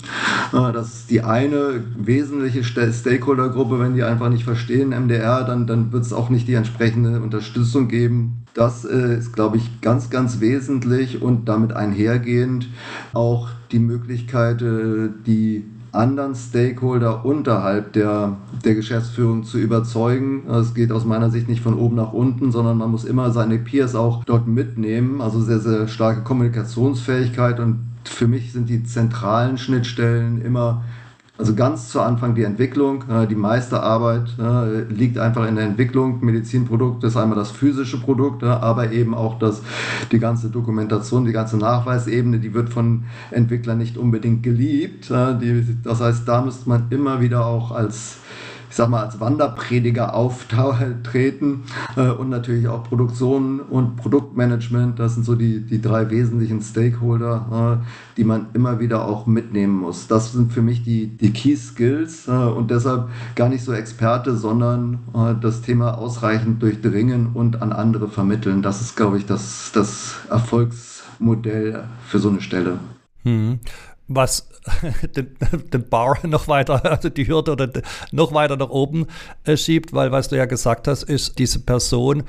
Das 0.53 0.95
ist 0.95 1.11
die 1.11 1.23
eine 1.23 1.83
wesentliche 1.99 2.63
Stakeholdergruppe. 2.63 3.81
Wenn 3.81 3.95
die 3.95 4.05
einfach 4.05 4.29
nicht 4.29 4.45
verstehen 4.45 4.91
MDR, 4.91 5.43
dann, 5.43 5.67
dann 5.67 5.93
wird 5.93 6.05
es 6.05 6.13
auch 6.13 6.31
nicht 6.31 6.47
die 6.47 6.55
entsprechende 6.55 7.21
Unterstützung 7.21 7.89
geben. 7.89 8.45
Das 8.55 8.85
äh, 8.85 9.17
ist, 9.19 9.33
glaube 9.33 9.57
ich, 9.57 9.81
ganz, 9.81 10.11
ganz 10.11 10.41
wesentlich 10.41 11.23
und 11.23 11.49
damit 11.49 11.73
einhergehend 11.73 12.69
auch 13.13 13.49
die 13.73 13.79
Möglichkeit, 13.79 14.63
äh, 14.63 15.09
die 15.27 15.65
anderen 15.93 16.35
Stakeholder 16.35 17.25
unterhalb 17.25 17.93
der, 17.93 18.37
der 18.65 18.75
Geschäftsführung 18.75 19.45
zu 19.45 19.59
überzeugen. 19.59 20.49
Es 20.49 20.75
geht 20.75 20.93
aus 20.93 21.05
meiner 21.05 21.31
Sicht 21.31 21.49
nicht 21.49 21.63
von 21.63 21.75
oben 21.75 21.97
nach 21.97 22.13
unten, 22.13 22.53
sondern 22.53 22.79
man 22.79 22.91
muss 22.91 23.05
immer 23.05 23.31
seine 23.31 23.59
Peers 23.59 23.95
auch 23.95 24.25
dort 24.25 24.47
mitnehmen. 24.47 25.21
Also 25.21 25.41
sehr, 25.41 25.61
sehr 25.61 25.89
starke 25.89 26.23
Kommunikationsfähigkeit 26.23 27.59
und 27.61 27.81
für 28.05 28.29
mich 28.29 28.53
sind 28.53 28.69
die 28.69 28.85
zentralen 28.85 29.59
Schnittstellen 29.59 30.43
immer 30.43 30.83
also 31.41 31.55
ganz 31.55 31.89
zu 31.89 32.03
Anfang 32.03 32.35
die 32.35 32.43
Entwicklung. 32.43 33.03
Die 33.31 33.35
meiste 33.35 33.83
Arbeit 33.83 34.37
liegt 34.91 35.19
einfach 35.19 35.49
in 35.49 35.57
der 35.57 35.65
Entwicklung. 35.65 36.23
Medizinprodukt 36.23 37.03
ist 37.03 37.17
einmal 37.17 37.39
das 37.39 37.51
physische 37.51 37.99
Produkt, 37.99 38.45
aber 38.45 38.93
eben 38.93 39.15
auch 39.15 39.39
das, 39.39 39.63
die 40.13 40.19
ganze 40.19 40.51
Dokumentation, 40.51 41.25
die 41.25 41.33
ganze 41.33 41.57
Nachweisebene, 41.57 42.39
die 42.41 42.53
wird 42.53 42.69
von 42.69 43.05
Entwicklern 43.31 43.79
nicht 43.79 43.97
unbedingt 43.97 44.43
geliebt. 44.43 45.11
Das 45.11 46.01
heißt, 46.01 46.29
da 46.29 46.43
müsste 46.43 46.69
man 46.69 46.89
immer 46.91 47.23
wieder 47.23 47.47
auch 47.47 47.73
als 47.73 48.19
ich 48.71 48.77
sag 48.77 48.89
mal, 48.89 49.03
als 49.03 49.19
Wanderprediger 49.19 50.15
auftreten 50.15 51.65
äh, 51.97 52.09
und 52.09 52.29
natürlich 52.29 52.69
auch 52.69 52.85
Produktion 52.85 53.59
und 53.59 53.97
Produktmanagement. 53.97 54.97
Das 55.01 55.15
sind 55.15 55.27
so 55.27 55.35
die, 55.35 55.61
die 55.61 55.83
drei 55.83 56.09
wesentlichen 56.09 56.63
Stakeholder, 56.63 57.81
äh, 57.83 58.17
die 58.17 58.23
man 58.23 58.47
immer 58.55 58.79
wieder 58.79 59.05
auch 59.05 59.27
mitnehmen 59.27 59.75
muss. 59.77 60.07
Das 60.07 60.33
sind 60.33 60.53
für 60.53 60.63
mich 60.63 60.85
die, 60.85 61.09
die 61.09 61.33
Key 61.33 61.57
Skills 61.57 62.29
äh, 62.29 62.31
und 62.31 62.71
deshalb 62.71 63.09
gar 63.35 63.49
nicht 63.49 63.65
so 63.65 63.73
Experte, 63.73 64.37
sondern 64.37 65.01
das 65.41 65.63
Thema 65.63 65.99
ausreichend 65.99 66.63
durchdringen 66.63 67.31
und 67.35 67.63
an 67.63 67.73
andere 67.73 68.09
vermitteln. 68.09 68.63
Das 68.63 68.81
ist, 68.81 68.97
glaube 68.97 69.19
ich, 69.19 69.27
das, 69.27 69.73
das 69.73 70.15
Erfolgsmodell 70.31 71.85
für 72.07 72.19
so 72.19 72.29
eine 72.29 72.41
Stelle. 72.41 72.79
Hm 73.25 73.59
was 74.11 74.49
den, 75.17 75.37
den 75.73 75.89
Bar 75.89 76.19
noch 76.27 76.49
weiter, 76.49 76.85
also 76.85 77.09
die 77.09 77.27
Hürde 77.27 77.53
oder 77.53 77.71
noch 78.11 78.35
weiter 78.35 78.57
nach 78.57 78.69
oben 78.69 79.07
äh, 79.45 79.57
schiebt, 79.57 79.93
weil 79.93 80.13
was 80.13 80.29
du 80.29 80.37
ja 80.37 80.45
gesagt 80.45 80.89
hast, 80.89 81.05
ist, 81.05 81.39
diese 81.39 81.61
Person 81.61 82.25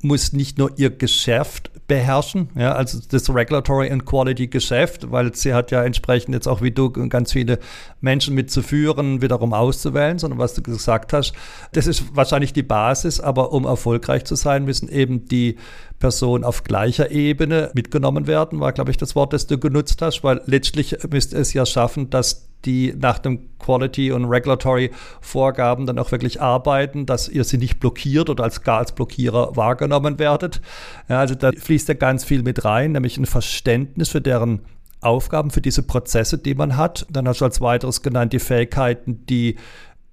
muss 0.00 0.32
nicht 0.32 0.58
nur 0.58 0.78
ihr 0.78 0.90
Geschäft 0.90 1.70
beherrschen, 1.88 2.50
ja, 2.54 2.72
also 2.72 2.98
das 3.10 3.28
Regulatory 3.28 3.90
and 3.90 4.06
Quality 4.06 4.46
Geschäft, 4.46 5.10
weil 5.10 5.34
sie 5.34 5.52
hat 5.52 5.70
ja 5.70 5.82
entsprechend 5.82 6.34
jetzt 6.34 6.46
auch 6.46 6.62
wie 6.62 6.70
du 6.70 6.90
ganz 6.90 7.32
viele 7.32 7.58
Menschen 8.00 8.34
mitzuführen, 8.34 9.20
wiederum 9.20 9.52
auszuwählen, 9.52 10.18
sondern 10.18 10.38
was 10.38 10.54
du 10.54 10.62
gesagt 10.62 11.12
hast, 11.12 11.34
das 11.72 11.86
ist 11.86 12.16
wahrscheinlich 12.16 12.52
die 12.52 12.62
Basis, 12.62 13.20
aber 13.20 13.52
um 13.52 13.64
erfolgreich 13.64 14.24
zu 14.24 14.34
sein, 14.34 14.64
müssen 14.64 14.88
eben 14.88 15.26
die 15.26 15.56
Personen 16.04 16.44
auf 16.44 16.64
gleicher 16.64 17.10
Ebene 17.10 17.70
mitgenommen 17.72 18.26
werden, 18.26 18.60
war, 18.60 18.74
glaube 18.74 18.90
ich, 18.90 18.98
das 18.98 19.16
Wort, 19.16 19.32
das 19.32 19.46
du 19.46 19.56
genutzt 19.56 20.02
hast, 20.02 20.22
weil 20.22 20.42
letztlich 20.44 20.98
müsste 21.10 21.38
es 21.38 21.54
ja 21.54 21.64
schaffen, 21.64 22.10
dass 22.10 22.46
die 22.66 22.94
nach 22.94 23.18
dem 23.18 23.58
Quality 23.58 24.12
und 24.12 24.26
Regulatory 24.26 24.90
Vorgaben 25.22 25.86
dann 25.86 25.98
auch 25.98 26.12
wirklich 26.12 26.42
arbeiten, 26.42 27.06
dass 27.06 27.26
ihr 27.26 27.42
sie 27.44 27.56
nicht 27.56 27.80
blockiert 27.80 28.28
oder 28.28 28.44
als 28.44 28.62
gar 28.62 28.80
als 28.80 28.92
Blockierer 28.92 29.56
wahrgenommen 29.56 30.18
werdet. 30.18 30.60
Ja, 31.08 31.20
also 31.20 31.34
da 31.34 31.52
fließt 31.52 31.88
ja 31.88 31.94
ganz 31.94 32.22
viel 32.22 32.42
mit 32.42 32.66
rein, 32.66 32.92
nämlich 32.92 33.16
ein 33.16 33.24
Verständnis 33.24 34.10
für 34.10 34.20
deren 34.20 34.60
Aufgaben, 35.00 35.52
für 35.52 35.62
diese 35.62 35.84
Prozesse, 35.84 36.36
die 36.36 36.54
man 36.54 36.76
hat. 36.76 37.06
Dann 37.08 37.26
hast 37.26 37.40
du 37.40 37.46
als 37.46 37.62
weiteres 37.62 38.02
genannt 38.02 38.34
die 38.34 38.40
Fähigkeiten, 38.40 39.24
die 39.24 39.56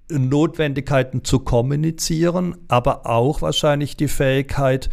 Notwendigkeiten 0.08 1.24
zu 1.24 1.40
kommunizieren, 1.40 2.56
aber 2.68 3.06
auch 3.06 3.42
wahrscheinlich 3.42 3.96
die 3.96 4.08
Fähigkeit, 4.08 4.90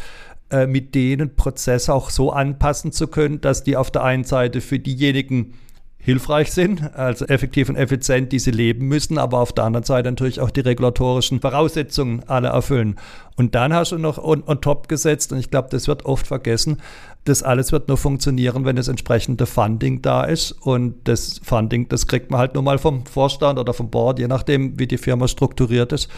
äh, 0.51 0.67
mit 0.67 0.95
denen 0.95 1.35
Prozesse 1.35 1.93
auch 1.93 2.09
so 2.09 2.31
anpassen 2.31 2.91
zu 2.91 3.07
können, 3.07 3.41
dass 3.41 3.63
die 3.63 3.77
auf 3.77 3.91
der 3.91 4.03
einen 4.03 4.23
Seite 4.23 4.61
für 4.61 4.79
diejenigen 4.79 5.53
hilfreich 6.01 6.51
sind, 6.53 6.95
also 6.95 7.25
effektiv 7.25 7.67
und 7.67 7.75
effizient, 7.75 8.31
die 8.31 8.39
sie 8.39 8.51
leben 8.51 8.87
müssen, 8.87 9.17
aber 9.17 9.39
auf 9.39 9.51
der 9.51 9.65
anderen 9.65 9.83
Seite 9.83 10.09
natürlich 10.09 10.39
auch 10.39 10.49
die 10.49 10.61
regulatorischen 10.61 11.41
Voraussetzungen 11.41 12.23
alle 12.25 12.47
erfüllen. 12.47 12.95
Und 13.35 13.53
dann 13.53 13.73
hast 13.73 13.91
du 13.91 13.97
noch 13.97 14.17
on, 14.17 14.41
on 14.47 14.61
top 14.61 14.87
gesetzt, 14.87 15.33
und 15.33 15.39
ich 15.39 15.51
glaube, 15.51 15.67
das 15.69 15.87
wird 15.87 16.05
oft 16.05 16.25
vergessen, 16.25 16.77
das 17.25 17.43
alles 17.43 17.73
wird 17.73 17.89
nur 17.89 17.97
funktionieren, 17.97 18.63
wenn 18.63 18.77
das 18.77 18.87
entsprechende 18.87 19.45
Funding 19.45 20.01
da 20.01 20.23
ist. 20.23 20.53
Und 20.53 20.95
das 21.03 21.41
Funding, 21.43 21.89
das 21.89 22.07
kriegt 22.07 22.31
man 22.31 22.39
halt 22.39 22.53
nur 22.53 22.63
mal 22.63 22.79
vom 22.79 23.05
Vorstand 23.05 23.59
oder 23.59 23.73
vom 23.73 23.89
Board, 23.89 24.19
je 24.19 24.27
nachdem, 24.27 24.79
wie 24.79 24.87
die 24.87 24.97
Firma 24.97 25.27
strukturiert 25.27 25.91
ist. 25.91 26.09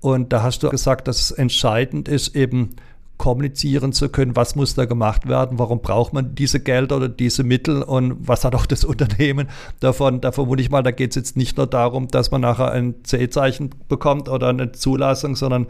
Und 0.00 0.32
da 0.32 0.42
hast 0.42 0.62
du 0.62 0.68
gesagt, 0.68 1.06
dass 1.06 1.20
es 1.20 1.30
entscheidend 1.30 2.08
ist, 2.08 2.34
eben 2.34 2.76
kommunizieren 3.18 3.92
zu 3.92 4.08
können, 4.08 4.36
was 4.36 4.54
muss 4.54 4.74
da 4.74 4.84
gemacht 4.84 5.28
werden, 5.28 5.58
warum 5.58 5.82
braucht 5.82 6.12
man 6.12 6.34
diese 6.34 6.60
Gelder 6.60 6.96
oder 6.96 7.08
diese 7.08 7.42
Mittel 7.42 7.82
und 7.82 8.16
was 8.26 8.44
hat 8.44 8.54
auch 8.54 8.66
das 8.66 8.84
Unternehmen 8.84 9.48
davon. 9.80 10.20
Da 10.20 10.32
vermute 10.32 10.62
ich 10.62 10.70
mal, 10.70 10.82
da 10.82 10.92
geht 10.92 11.10
es 11.10 11.16
jetzt 11.16 11.36
nicht 11.36 11.56
nur 11.56 11.66
darum, 11.66 12.08
dass 12.08 12.30
man 12.30 12.40
nachher 12.40 12.70
ein 12.72 13.04
C-Zeichen 13.04 13.70
bekommt 13.88 14.28
oder 14.28 14.48
eine 14.48 14.72
Zulassung, 14.72 15.36
sondern 15.36 15.66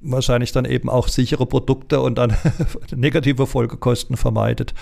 wahrscheinlich 0.00 0.52
dann 0.52 0.64
eben 0.64 0.90
auch 0.90 1.08
sichere 1.08 1.46
Produkte 1.46 2.00
und 2.00 2.16
dann 2.18 2.36
negative 2.94 3.46
Folgekosten 3.46 4.16
vermeidet. 4.16 4.74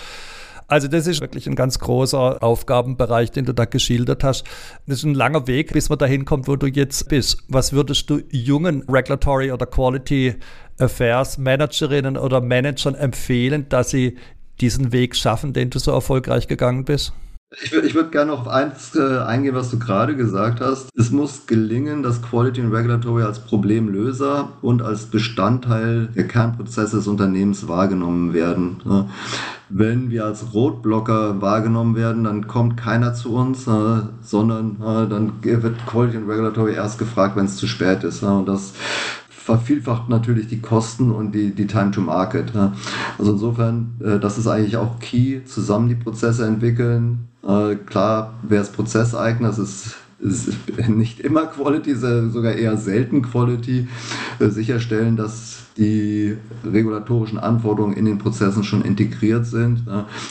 Also 0.67 0.87
das 0.87 1.07
ist 1.07 1.21
wirklich 1.21 1.47
ein 1.47 1.55
ganz 1.55 1.79
großer 1.79 2.41
Aufgabenbereich, 2.41 3.31
den 3.31 3.45
du 3.45 3.53
da 3.53 3.65
geschildert 3.65 4.23
hast. 4.23 4.45
Das 4.87 4.99
ist 4.99 5.03
ein 5.03 5.13
langer 5.13 5.45
Weg, 5.47 5.73
bis 5.73 5.89
man 5.89 5.99
dahin 5.99 6.25
kommt, 6.25 6.47
wo 6.47 6.55
du 6.55 6.67
jetzt 6.67 7.09
bist. 7.09 7.43
Was 7.47 7.73
würdest 7.73 8.09
du 8.09 8.21
jungen 8.31 8.83
Regulatory 8.89 9.51
oder 9.51 9.65
Quality 9.65 10.35
Affairs 10.79 11.37
Managerinnen 11.37 12.17
oder 12.17 12.41
Managern 12.41 12.95
empfehlen, 12.95 13.67
dass 13.69 13.89
sie 13.89 14.17
diesen 14.61 14.91
Weg 14.91 15.15
schaffen, 15.15 15.53
den 15.53 15.69
du 15.69 15.79
so 15.79 15.91
erfolgreich 15.91 16.47
gegangen 16.47 16.85
bist? 16.85 17.13
Ich 17.61 17.71
würde 17.71 17.87
ich 17.87 17.93
würd 17.93 18.11
gerne 18.11 18.33
auf 18.33 18.47
eins 18.47 18.95
äh, 18.95 19.19
eingehen, 19.19 19.53
was 19.53 19.69
du 19.69 19.77
gerade 19.77 20.15
gesagt 20.15 20.59
hast. 20.59 20.89
Es 20.97 21.11
muss 21.11 21.45
gelingen, 21.45 22.01
dass 22.01 22.21
Quality 22.21 22.61
and 22.61 22.73
Regulatory 22.73 23.23
als 23.23 23.39
Problemlöser 23.39 24.53
und 24.61 24.81
als 24.81 25.05
Bestandteil 25.05 26.07
der 26.15 26.27
Kernprozesse 26.27 26.97
des 26.97 27.07
Unternehmens 27.07 27.67
wahrgenommen 27.67 28.33
werden. 28.33 28.81
Ja. 28.85 29.07
Wenn 29.69 30.09
wir 30.09 30.25
als 30.25 30.53
Rotblocker 30.53 31.41
wahrgenommen 31.41 31.95
werden, 31.95 32.23
dann 32.23 32.47
kommt 32.47 32.77
keiner 32.77 33.13
zu 33.13 33.35
uns, 33.35 33.67
äh, 33.67 34.01
sondern 34.21 34.77
äh, 34.81 35.07
dann 35.07 35.33
wird 35.43 35.85
Quality 35.85 36.17
and 36.17 36.29
Regulatory 36.29 36.73
erst 36.73 36.97
gefragt, 36.97 37.35
wenn 37.35 37.45
es 37.45 37.57
zu 37.57 37.67
spät 37.67 38.03
ist. 38.03 38.23
und 38.23 38.47
das 38.47 38.73
vervielfacht 39.43 40.07
natürlich 40.07 40.47
die 40.47 40.61
Kosten 40.61 41.11
und 41.11 41.33
die, 41.33 41.53
die 41.53 41.67
Time 41.67 41.91
to 41.91 41.99
Market. 41.99 42.53
Ja. 42.55 42.71
Also 43.17 43.33
insofern, 43.33 43.95
äh, 44.01 44.17
das 44.17 44.37
ist 44.37 44.47
eigentlich 44.47 44.77
auch 44.77 44.99
key, 44.99 45.43
zusammen 45.43 45.89
die 45.89 45.95
Prozesse 45.95 46.45
entwickeln. 46.45 47.27
Äh, 47.45 47.75
klar, 47.75 48.35
wer 48.43 48.61
ist 48.61 48.73
Prozesseigner, 48.73 49.49
das 49.49 49.59
ist 49.59 49.95
nicht 50.87 51.19
immer 51.19 51.47
Quality, 51.47 51.95
sogar 51.95 52.53
eher 52.53 52.77
selten 52.77 53.21
Quality, 53.21 53.87
äh, 54.39 54.49
sicherstellen, 54.49 55.15
dass 55.15 55.59
die 55.77 56.37
regulatorischen 56.63 57.39
Anforderungen 57.39 57.95
in 57.95 58.05
den 58.05 58.19
Prozessen 58.19 58.63
schon 58.63 58.83
integriert 58.83 59.47
sind. 59.47 59.83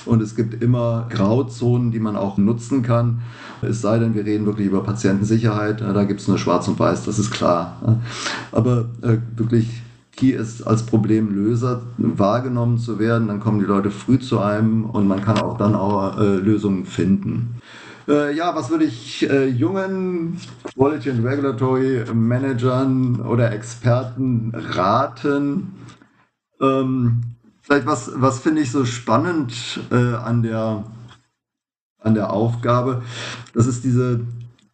Und 0.05 0.23
es 0.23 0.37
gibt 0.37 0.63
immer 0.63 1.09
Grauzonen, 1.11 1.91
die 1.91 1.99
man 1.99 2.15
auch 2.15 2.39
nutzen 2.39 2.83
kann. 2.83 3.23
Es 3.61 3.81
sei 3.81 3.99
denn, 3.99 4.15
wir 4.15 4.25
reden 4.25 4.47
wirklich 4.47 4.69
über 4.69 4.85
Patientensicherheit. 4.85 5.81
Da 5.81 6.05
gibt 6.05 6.21
es 6.21 6.29
nur 6.29 6.39
Schwarz 6.39 6.69
und 6.69 6.79
Weiß, 6.79 7.05
das 7.05 7.19
ist 7.19 7.33
klar. 7.33 8.01
Aber 8.53 8.87
äh, 9.03 9.17
wirklich 9.37 9.83
Key 10.17 10.31
ist, 10.31 10.63
als 10.63 10.85
Problemlöser 10.85 11.83
wahrgenommen 11.97 12.79
zu 12.79 12.99
werden. 12.99 13.29
Dann 13.29 13.41
kommen 13.41 13.59
die 13.59 13.65
Leute 13.65 13.91
früh 13.91 14.19
zu 14.19 14.41
einem 14.41 14.85
und 14.85 15.09
man 15.09 15.23
kann 15.23 15.39
auch 15.39 15.57
dann 15.57 15.75
auch 15.75 16.19
äh, 16.19 16.37
Lösungen 16.37 16.85
finden. 16.85 17.57
Äh, 18.09 18.35
ja, 18.35 18.55
was 18.55 18.71
würde 18.71 18.85
ich 18.85 19.29
äh, 19.29 19.47
jungen 19.47 20.41
Quality 20.75 21.11
and 21.11 21.25
Regulatory 21.25 22.05
Managern 22.13 23.21
oder 23.21 23.53
Experten 23.53 24.53
raten? 24.55 25.75
Ähm, 26.61 27.23
vielleicht 27.61 27.87
was, 27.87 28.11
was 28.17 28.41
finde 28.41 28.63
ich 28.63 28.73
so 28.73 28.85
spannend 28.85 29.81
äh, 29.91 30.15
an, 30.15 30.43
der, 30.43 30.85
an 31.99 32.15
der 32.15 32.33
Aufgabe? 32.33 33.03
Das 33.55 33.67
ist 33.67 33.85
diese 33.85 34.21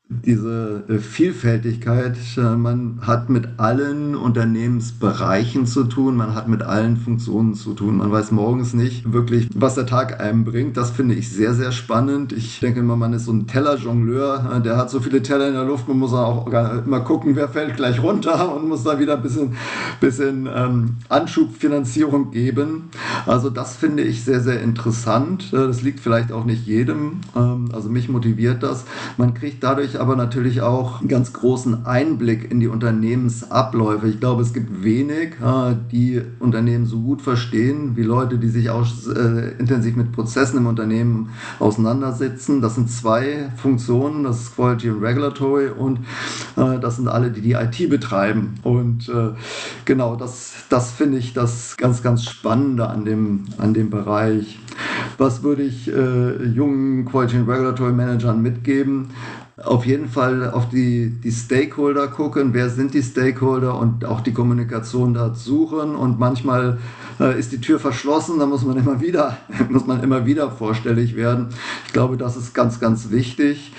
diese 0.08 0.84
äh, 0.88 0.98
Vielfältigkeit. 0.98 2.16
Äh, 2.38 2.56
man 2.56 3.00
hat 3.02 3.28
mit 3.28 3.46
allen 3.58 4.16
Unternehmensbereichen 4.16 5.66
zu 5.66 5.84
tun, 5.84 6.16
man 6.16 6.34
hat 6.34 6.48
mit 6.48 6.62
allen 6.62 6.96
Funktionen 6.96 7.54
zu 7.54 7.74
tun. 7.74 7.98
Man 7.98 8.10
weiß 8.10 8.30
morgens 8.30 8.72
nicht 8.72 9.12
wirklich, 9.12 9.48
was 9.54 9.74
der 9.74 9.84
Tag 9.84 10.20
einem 10.20 10.44
bringt. 10.44 10.78
Das 10.78 10.90
finde 10.90 11.14
ich 11.14 11.28
sehr, 11.28 11.52
sehr 11.52 11.72
spannend. 11.72 12.32
Ich 12.32 12.58
denke 12.60 12.80
immer, 12.80 12.96
man 12.96 13.12
ist 13.12 13.26
so 13.26 13.32
ein 13.32 13.46
Tellerjongleur, 13.46 14.56
äh, 14.56 14.60
der 14.62 14.78
hat 14.78 14.88
so 14.90 15.00
viele 15.00 15.22
Teller 15.22 15.48
in 15.48 15.54
der 15.54 15.64
Luft, 15.64 15.88
man 15.88 15.98
muss 15.98 16.14
auch 16.14 16.46
immer 16.46 17.00
gucken, 17.00 17.36
wer 17.36 17.48
fällt 17.48 17.76
gleich 17.76 18.02
runter 18.02 18.54
und 18.56 18.66
muss 18.66 18.84
da 18.84 18.98
wieder 18.98 19.16
ein 19.16 19.22
bisschen, 19.22 19.56
bisschen 20.00 20.48
ähm, 20.54 20.96
Anschubfinanzierung 21.10 22.30
geben. 22.30 22.84
Also 23.26 23.50
das 23.50 23.76
finde 23.76 24.04
ich 24.04 24.24
sehr, 24.24 24.40
sehr 24.40 24.62
interessant. 24.62 25.52
Das 25.52 25.82
liegt 25.82 26.00
vielleicht 26.00 26.32
auch 26.32 26.46
nicht 26.46 26.66
jedem. 26.66 27.20
Ähm, 27.36 27.68
also 27.74 27.90
mich 27.90 28.08
motiviert 28.08 28.62
das. 28.62 28.84
Man 29.18 29.34
kriegt 29.34 29.62
dadurch 29.62 29.97
aber 29.98 30.16
natürlich 30.16 30.62
auch 30.62 31.00
einen 31.00 31.08
ganz 31.08 31.32
großen 31.32 31.86
Einblick 31.86 32.50
in 32.50 32.60
die 32.60 32.68
Unternehmensabläufe. 32.68 34.08
Ich 34.08 34.20
glaube, 34.20 34.42
es 34.42 34.52
gibt 34.52 34.82
wenig, 34.82 35.34
die 35.92 36.22
Unternehmen 36.38 36.86
so 36.86 37.00
gut 37.00 37.22
verstehen 37.22 37.96
wie 37.96 38.02
Leute, 38.02 38.38
die 38.38 38.48
sich 38.48 38.70
auch 38.70 38.86
äh, 39.14 39.52
intensiv 39.58 39.96
mit 39.96 40.12
Prozessen 40.12 40.58
im 40.58 40.66
Unternehmen 40.66 41.30
auseinandersetzen. 41.58 42.60
Das 42.60 42.74
sind 42.74 42.90
zwei 42.90 43.50
Funktionen, 43.56 44.24
das 44.24 44.42
ist 44.42 44.56
Quality 44.56 44.90
und 44.90 45.02
Regulatory 45.02 45.68
und 45.68 45.98
äh, 46.56 46.78
das 46.80 46.96
sind 46.96 47.08
alle, 47.08 47.30
die 47.30 47.40
die 47.40 47.52
IT 47.52 47.90
betreiben. 47.90 48.54
Und 48.62 49.08
äh, 49.08 49.30
genau, 49.84 50.16
das, 50.16 50.52
das 50.68 50.92
finde 50.92 51.18
ich 51.18 51.34
das 51.34 51.76
ganz, 51.76 52.02
ganz 52.02 52.24
Spannende 52.24 52.88
an 52.88 53.04
dem, 53.04 53.44
an 53.58 53.74
dem 53.74 53.90
Bereich. 53.90 54.58
Was 55.16 55.42
würde 55.42 55.62
ich 55.62 55.86
jungen 55.86 57.04
Quality 57.04 57.38
and 57.38 57.48
Regulatory 57.48 57.92
Managern 57.92 58.40
mitgeben? 58.40 59.08
Auf 59.64 59.86
jeden 59.86 60.08
Fall 60.08 60.50
auf 60.50 60.68
die, 60.68 61.10
die 61.10 61.32
Stakeholder 61.32 62.08
gucken, 62.08 62.54
wer 62.54 62.70
sind 62.70 62.94
die 62.94 63.02
Stakeholder 63.02 63.78
und 63.78 64.04
auch 64.04 64.20
die 64.20 64.32
Kommunikation 64.32 65.14
da 65.14 65.34
suchen. 65.34 65.94
Und 65.96 66.18
manchmal 66.18 66.78
äh, 67.18 67.38
ist 67.38 67.52
die 67.52 67.60
Tür 67.60 67.80
verschlossen, 67.80 68.38
da 68.38 68.46
muss 68.46 68.64
man 68.64 68.76
immer 68.76 69.00
wieder, 69.00 69.36
muss 69.68 69.86
man 69.86 70.02
immer 70.02 70.26
wieder 70.26 70.50
vorstellig 70.50 71.16
werden. 71.16 71.48
Ich 71.86 71.92
glaube, 71.92 72.16
das 72.16 72.36
ist 72.36 72.54
ganz, 72.54 72.78
ganz 72.78 73.10
wichtig. 73.10 73.72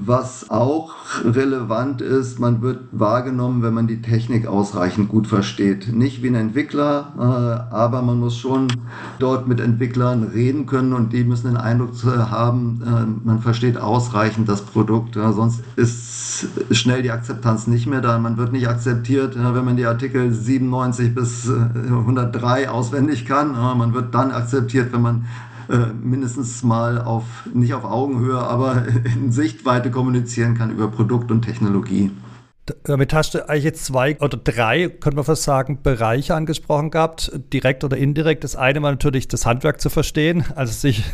Was 0.00 0.48
auch 0.48 0.94
relevant 1.24 2.00
ist, 2.02 2.38
man 2.38 2.62
wird 2.62 2.78
wahrgenommen, 2.92 3.64
wenn 3.64 3.74
man 3.74 3.88
die 3.88 4.00
Technik 4.00 4.46
ausreichend 4.46 5.08
gut 5.08 5.26
versteht. 5.26 5.92
Nicht 5.92 6.22
wie 6.22 6.28
ein 6.28 6.36
Entwickler, 6.36 7.12
äh, 7.18 7.74
aber 7.74 8.02
man 8.02 8.20
muss 8.20 8.38
schon 8.38 8.68
dort 9.18 9.48
mit 9.48 9.58
Entwicklern 9.58 10.22
reden 10.22 10.66
können 10.66 10.92
und 10.92 11.12
die 11.12 11.24
müssen 11.24 11.48
den 11.48 11.56
Eindruck 11.56 11.90
haben, 12.04 12.80
äh, 12.86 13.26
man 13.26 13.40
versteht 13.40 13.76
ausreichend 13.76 14.48
das 14.48 14.62
Produkt. 14.62 15.16
sonst 15.16 15.64
ist 15.74 16.46
schnell 16.70 17.02
die 17.02 17.10
Akzeptanz 17.10 17.66
nicht 17.66 17.88
mehr 17.88 18.00
da. 18.00 18.20
Man 18.20 18.36
wird 18.36 18.52
nicht 18.52 18.68
akzeptiert, 18.68 19.34
wenn 19.36 19.64
man 19.64 19.76
die 19.76 19.86
Artikel 19.86 20.32
97 20.32 21.12
bis 21.12 21.50
103 21.50 22.70
auswendig 22.70 23.26
kann. 23.26 23.52
Man 23.52 23.94
wird 23.94 24.14
dann 24.14 24.30
akzeptiert, 24.30 24.92
wenn 24.92 25.02
man 25.02 25.24
äh, 25.68 25.92
mindestens 26.02 26.62
mal 26.62 27.00
auf, 27.00 27.24
nicht 27.52 27.74
auf 27.74 27.84
Augenhöhe, 27.84 28.38
aber 28.38 28.84
in 29.16 29.32
Sichtweite 29.32 29.90
kommunizieren 29.90 30.54
kann 30.54 30.70
über 30.70 30.88
Produkt 30.88 31.30
und 31.30 31.42
Technologie. 31.42 32.10
Damit 32.84 33.12
hast 33.12 33.34
du 33.34 33.48
eigentlich 33.48 33.64
jetzt 33.64 33.84
zwei 33.84 34.18
oder 34.20 34.36
drei, 34.36 34.88
könnte 34.88 35.16
man 35.16 35.24
fast 35.24 35.42
sagen, 35.42 35.82
Bereiche 35.82 36.34
angesprochen 36.34 36.90
gehabt, 36.90 37.32
direkt 37.52 37.84
oder 37.84 37.96
indirekt. 37.96 38.44
Das 38.44 38.56
eine 38.56 38.82
war 38.82 38.90
natürlich 38.90 39.28
das 39.28 39.46
Handwerk 39.46 39.80
zu 39.80 39.90
verstehen, 39.90 40.44
also 40.54 40.72
sich 40.72 41.04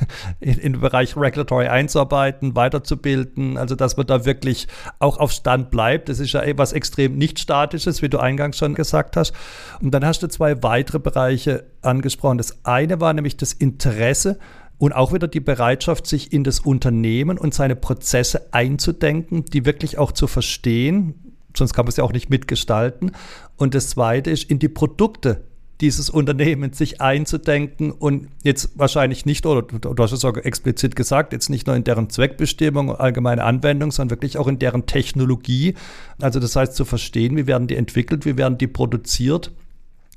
in, 0.41 0.59
in 0.59 0.73
den 0.75 0.81
Bereich 0.81 1.17
Regulatory 1.17 1.67
einzuarbeiten, 1.67 2.57
weiterzubilden, 2.57 3.59
also 3.59 3.75
dass 3.75 3.97
man 3.97 4.07
da 4.07 4.25
wirklich 4.25 4.69
auch 4.99 5.19
auf 5.19 5.33
Stand 5.33 5.71
bleibt. 5.71 6.09
Das 6.09 6.21
ist 6.21 6.33
ja 6.33 6.43
etwas 6.43 6.73
extrem 6.73 7.17
nicht 7.17 7.39
statisches, 7.39 8.03
wie 8.03 8.09
du 8.09 8.19
eingangs 8.19 8.59
schon 8.59 8.75
gesagt 8.75 9.17
hast. 9.17 9.33
Und 9.81 9.93
dann 9.93 10.05
hast 10.05 10.23
du 10.23 10.29
zwei 10.29 10.63
weitere 10.63 10.99
Bereiche 10.99 11.65
angesprochen. 11.83 12.39
Das 12.39 12.65
eine 12.65 13.01
war 13.01 13.13
nämlich 13.13 13.37
das 13.37 13.53
Interesse 13.53 14.39
und 14.79 14.93
auch 14.93 15.13
wieder 15.13 15.29
die 15.29 15.41
Bereitschaft, 15.41 16.07
sich 16.07 16.33
in 16.33 16.45
das 16.45 16.61
Unternehmen 16.61 17.39
und 17.39 17.55
seine 17.55 17.77
Prozesse 17.77 18.53
einzudenken, 18.53 19.45
die 19.45 19.65
wirklich 19.65 19.99
auch 19.99 20.13
zu 20.13 20.27
verstehen, 20.27 21.24
sonst 21.57 21.75
kann 21.75 21.85
man 21.85 21.91
es 21.91 21.97
ja 21.97 22.05
auch 22.05 22.13
nicht 22.13 22.31
mitgestalten. 22.31 23.13
Und 23.57 23.75
das 23.75 23.91
Zweite 23.91 24.31
ist, 24.31 24.51
in 24.51 24.59
die 24.59 24.69
Produkte 24.69 25.45
dieses 25.81 26.09
Unternehmens 26.09 26.79
sich 26.79 27.01
einzudenken 27.01 27.91
und 27.91 28.29
jetzt 28.43 28.71
wahrscheinlich 28.79 29.27
nicht, 29.27 29.45
oder 29.45 29.63
du 29.63 30.03
hast 30.03 30.13
es 30.13 30.25
auch 30.25 30.37
explizit 30.37 30.95
gesagt, 30.95 31.33
jetzt 31.33 31.51
nicht 31.51 31.67
nur 31.67 31.75
in 31.75 31.85
deren 31.85 32.11
Zweckbestimmung, 32.11 32.95
allgemeine 32.95 33.43
Anwendung, 33.43 33.91
sondern 33.91 34.17
wirklich 34.17 34.39
auch 34.39 34.47
in 34.47 34.59
deren 34.59 34.87
Technologie. 34.87 35.75
Also 36.21 36.39
das 36.39 36.55
heißt 36.55 36.75
zu 36.75 36.85
verstehen, 36.85 37.37
wie 37.37 37.47
werden 37.47 37.67
die 37.67 37.77
entwickelt, 37.77 38.25
wie 38.25 38.37
werden 38.37 38.57
die 38.57 38.69
produziert. 38.69 39.51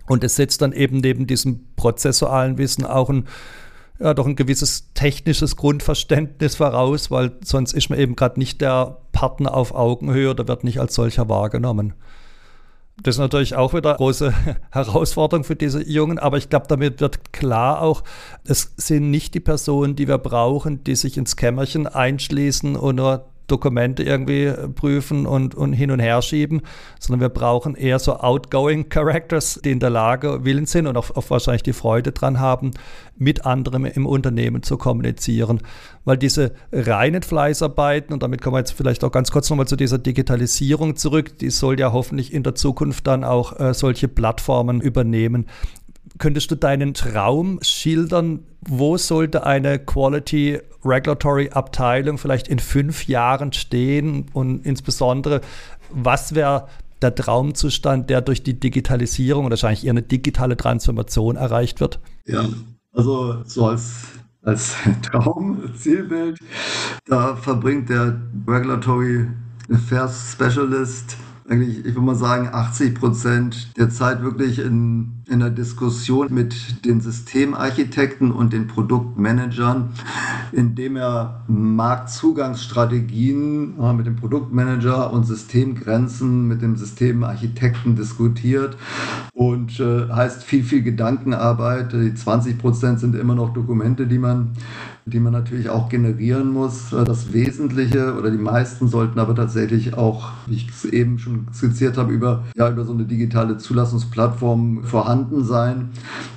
Und 0.06 0.24
es 0.24 0.36
setzt 0.36 0.62
dann 0.62 0.74
eben 0.74 0.98
neben 0.98 1.28
diesem 1.28 1.66
prozessualen 1.76 2.58
Wissen 2.58 2.86
auch 2.86 3.10
ein 3.10 3.28
ja, 4.00 4.14
doch 4.14 4.28
ein 4.28 4.36
gewisses 4.36 4.94
technisches 4.94 5.56
Grundverständnis 5.56 6.56
voraus, 6.56 7.10
weil 7.10 7.32
sonst 7.44 7.74
ist 7.74 7.90
man 7.90 8.00
eben 8.00 8.16
gerade 8.16 8.40
nicht 8.40 8.62
der 8.62 8.98
Partner 9.12 9.54
auf 9.54 9.74
Augenhöhe 9.74 10.30
oder 10.30 10.48
wird 10.48 10.64
nicht 10.64 10.80
als 10.80 10.94
solcher 10.94 11.30
wahrgenommen. 11.30 11.94
Das 13.04 13.16
ist 13.16 13.20
natürlich 13.20 13.56
auch 13.56 13.74
wieder 13.74 13.92
eine 13.92 13.98
große 13.98 14.34
Herausforderung 14.72 15.44
für 15.44 15.56
diese 15.56 15.88
Jungen, 15.88 16.20
aber 16.20 16.38
ich 16.38 16.50
glaube, 16.50 16.66
damit 16.68 17.00
wird 17.00 17.32
klar 17.32 17.82
auch, 17.82 18.04
es 18.44 18.74
sind 18.78 19.12
nicht 19.12 19.34
die 19.34 19.40
Personen, 19.40 19.96
die 19.96 20.08
wir 20.08 20.18
brauchen, 20.18 20.84
die 20.84 20.96
sich 20.96 21.18
ins 21.18 21.36
Kämmerchen 21.36 21.88
einschließen 21.88 22.76
und 22.76 22.96
nur 22.96 23.28
Dokumente 23.48 24.04
irgendwie 24.04 24.52
prüfen 24.76 25.26
und, 25.26 25.56
und 25.56 25.74
hin 25.74 25.92
und 25.92 26.00
her 26.00 26.22
schieben, 26.22 26.62
sondern 27.00 27.22
wir 27.22 27.30
brauchen 27.30 27.76
eher 27.76 28.00
so 28.00 28.18
outgoing 28.18 28.90
Characters, 28.90 29.60
die 29.64 29.72
in 29.72 29.80
der 29.80 29.90
Lage, 29.90 30.44
willens 30.44 30.72
sind 30.72 30.88
und 30.88 30.98
auch, 30.98 31.16
auch 31.16 31.30
wahrscheinlich 31.30 31.64
die 31.64 31.74
Freude 31.74 32.12
dran 32.12 32.40
haben, 32.40 32.72
mit 33.18 33.46
anderen 33.46 33.86
im 33.86 34.06
Unternehmen 34.06 34.64
zu 34.64 34.78
kommunizieren. 34.78 35.62
Weil 36.06 36.18
diese 36.18 36.54
reinen 36.72 37.24
Fleißarbeiten, 37.24 38.14
und 38.14 38.24
damit 38.24 38.42
kommen 38.42 38.56
wir 38.56 38.60
jetzt 38.60 38.74
vielleicht 38.74 39.04
auch 39.04 39.12
ganz 39.12 39.32
kurz 39.32 39.50
nochmal 39.50 39.68
zu 39.68 39.76
dieser 39.76 39.98
Digitalisierung 39.98 40.96
zurück, 40.96 41.38
die 41.40 41.50
soll 41.50 41.80
ja 41.80 41.92
hoffentlich 41.92 42.34
in 42.34 42.44
der 42.44 42.56
Zukunft 42.56 43.08
dann 43.08 43.24
auch 43.24 43.60
äh, 43.60 43.74
solche 43.74 44.08
Plattformen 44.08 44.82
übernehmen. 44.82 45.48
Könntest 46.18 46.50
du 46.52 46.56
deinen 46.56 46.94
Traum 46.94 47.60
schildern? 47.62 48.44
Wo 48.62 48.98
sollte 48.98 49.46
eine 49.46 49.80
Quality 49.80 50.60
Regulatory 50.88 51.50
Abteilung 51.52 52.18
vielleicht 52.18 52.48
in 52.48 52.60
fünf 52.60 53.08
Jahren 53.08 53.54
stehen? 53.54 54.26
Und 54.34 54.66
insbesondere, 54.66 55.42
was 55.90 56.36
wäre 56.36 56.68
der 57.02 57.14
Traumzustand, 57.14 58.10
der 58.10 58.22
durch 58.22 58.44
die 58.44 58.60
Digitalisierung 58.60 59.46
oder 59.46 59.54
wahrscheinlich 59.54 59.86
eher 59.86 59.92
eine 59.92 60.02
digitale 60.02 60.58
Transformation 60.58 61.36
erreicht 61.36 61.80
wird? 61.80 62.00
Ja, 62.26 62.46
also 62.94 63.44
so 63.46 63.68
als, 63.68 64.04
als 64.42 64.76
Traum, 65.04 65.72
Zielbild, 65.76 66.40
da 67.06 67.36
verbringt 67.36 67.90
der 67.90 68.20
Regulatory 68.48 69.28
Affairs 69.72 70.32
Specialist 70.32 71.18
eigentlich, 71.48 71.80
ich 71.80 71.86
würde 71.86 72.02
mal 72.02 72.16
sagen, 72.16 72.50
80 72.52 72.96
Prozent 72.96 73.78
der 73.78 73.90
Zeit 73.90 74.22
wirklich 74.22 74.60
in, 74.60 75.17
in 75.30 75.40
der 75.40 75.50
Diskussion 75.50 76.34
mit 76.34 76.86
den 76.86 77.02
Systemarchitekten 77.02 78.32
und 78.32 78.54
den 78.54 78.68
Produktmanagern, 78.68 79.90
indem 80.52 80.96
er 80.96 81.44
Marktzugangsstrategien 81.48 83.74
äh, 83.80 83.94
mit 83.94 84.06
dem 84.06 84.16
Produktmanager 84.16 85.12
und 85.12 85.26
Systemgrenzen 85.26 86.48
mit 86.48 86.62
dem 86.62 86.78
Systemarchitekten 86.78 87.96
diskutiert 87.96 88.78
und 89.34 89.80
äh, 89.80 90.10
heißt 90.10 90.44
viel, 90.44 90.64
viel 90.64 90.82
Gedankenarbeit. 90.82 91.94
Die 91.94 92.14
20 92.14 92.58
Prozent 92.58 93.00
sind 93.00 93.16
immer 93.16 93.36
noch 93.36 93.54
Dokumente, 93.54 94.08
die 94.08 94.20
man 94.20 94.52
die 95.08 95.20
man 95.20 95.32
natürlich 95.32 95.70
auch 95.70 95.88
generieren 95.88 96.52
muss. 96.52 96.90
Das 96.90 97.32
Wesentliche 97.32 98.16
oder 98.16 98.30
die 98.30 98.38
meisten 98.38 98.90
sollten 98.90 99.20
aber 99.20 99.34
tatsächlich 99.36 99.94
auch, 99.96 100.32
wie 100.48 100.56
ich 100.56 100.70
es 100.70 100.84
eben 100.86 101.18
schon 101.18 101.48
skizziert 101.54 101.98
habe, 101.98 102.12
über, 102.12 102.44
ja, 102.56 102.70
über 102.70 102.84
so 102.84 102.94
eine 102.94 103.06
digitale 103.06 103.58
Zulassungsplattform 103.58 104.84
vorhanden 104.84 105.46
sein. 105.46 105.90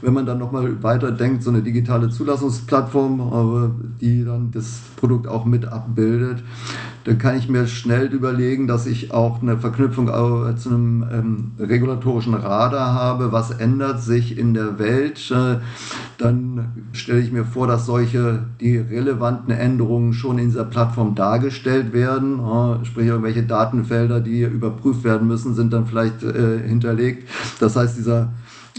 Wenn 0.02 0.14
man 0.14 0.24
dann 0.24 0.38
nochmal 0.38 0.82
weiter 0.82 1.10
denkt, 1.10 1.42
so 1.42 1.50
eine 1.50 1.62
digitale 1.62 2.10
Zulassungsplattform, 2.10 3.96
die 4.00 4.24
dann 4.24 4.52
das 4.52 4.80
Produkt 4.96 5.26
auch 5.26 5.44
mit 5.44 5.66
abbildet, 5.66 6.44
dann 7.04 7.18
kann 7.18 7.36
ich 7.36 7.48
mir 7.48 7.66
schnell 7.66 8.06
überlegen, 8.06 8.66
dass 8.66 8.86
ich 8.86 9.12
auch 9.12 9.42
eine 9.42 9.58
Verknüpfung 9.58 10.06
zu 10.56 10.68
einem 10.68 11.06
ähm, 11.10 11.52
regulatorischen 11.58 12.34
Radar 12.34 12.92
habe. 12.92 13.32
Was 13.32 13.50
ändert 13.50 14.02
sich 14.02 14.38
in 14.38 14.54
der 14.54 14.78
Welt? 14.78 15.30
Äh, 15.30 15.56
dann 16.18 16.84
stelle 16.92 17.20
ich 17.20 17.32
mir 17.32 17.44
vor, 17.44 17.66
dass 17.66 17.86
solche 17.86 18.44
die 18.60 18.76
relevanten 18.76 19.52
Änderungen 19.52 20.12
schon 20.12 20.38
in 20.38 20.46
dieser 20.46 20.64
Plattform 20.64 21.14
dargestellt 21.14 21.92
werden. 21.92 22.40
Sprich, 22.84 23.06
irgendwelche 23.06 23.42
Datenfelder, 23.42 24.20
die 24.20 24.42
überprüft 24.42 25.04
werden 25.04 25.26
müssen, 25.26 25.54
sind 25.54 25.72
dann 25.72 25.86
vielleicht 25.86 26.22
äh, 26.22 26.58
hinterlegt. 26.58 27.28
Das 27.58 27.76
heißt, 27.76 27.96
dieser 27.96 28.30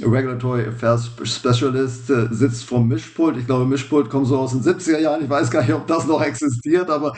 Regulatory 0.01 0.65
Affairs 0.67 1.11
Specialist 1.23 2.09
äh, 2.09 2.27
sitzt 2.31 2.63
vom 2.65 2.87
Mischpult. 2.87 3.37
Ich 3.37 3.45
glaube, 3.45 3.65
Mischpult 3.65 4.09
kommt 4.09 4.27
so 4.27 4.37
aus 4.37 4.51
den 4.51 4.61
70er 4.61 4.99
Jahren. 4.99 5.23
Ich 5.23 5.29
weiß 5.29 5.51
gar 5.51 5.61
nicht, 5.61 5.73
ob 5.73 5.85
das 5.87 6.07
noch 6.07 6.21
existiert, 6.21 6.89
aber 6.89 7.13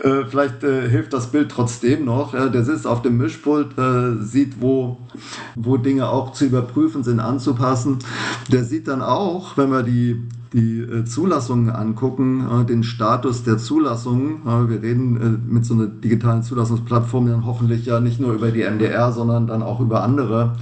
äh, 0.00 0.24
vielleicht 0.28 0.62
äh, 0.62 0.88
hilft 0.88 1.12
das 1.12 1.28
Bild 1.28 1.50
trotzdem 1.50 2.04
noch. 2.04 2.32
Der 2.32 2.64
sitzt 2.64 2.86
auf 2.86 3.02
dem 3.02 3.16
Mischpult, 3.16 3.76
äh, 3.78 4.22
sieht, 4.22 4.60
wo, 4.60 4.98
wo 5.56 5.76
Dinge 5.76 6.08
auch 6.08 6.32
zu 6.32 6.44
überprüfen 6.44 7.02
sind, 7.02 7.20
anzupassen. 7.20 7.98
Der 8.52 8.64
sieht 8.64 8.88
dann 8.88 9.02
auch, 9.02 9.56
wenn 9.56 9.70
wir 9.70 9.82
die 9.82 10.22
die 10.52 10.80
äh, 10.80 11.04
Zulassungen 11.04 11.70
angucken, 11.70 12.46
äh, 12.46 12.64
den 12.64 12.82
Status 12.82 13.44
der 13.44 13.58
Zulassungen. 13.58 14.42
Äh, 14.46 14.70
wir 14.70 14.82
reden 14.82 15.44
mit 15.48 15.64
so 15.64 15.74
einer 15.74 15.86
digitalen 15.86 16.42
Zulassungsplattform 16.42 17.26
dann 17.26 17.44
hoffentlich 17.44 17.86
ja 17.86 18.00
nicht 18.00 18.20
nur 18.20 18.32
über 18.32 18.50
die 18.50 18.62
MDR, 18.62 19.12
sondern 19.12 19.46
dann 19.46 19.62
auch 19.62 19.80
über 19.80 20.02
andere 20.02 20.56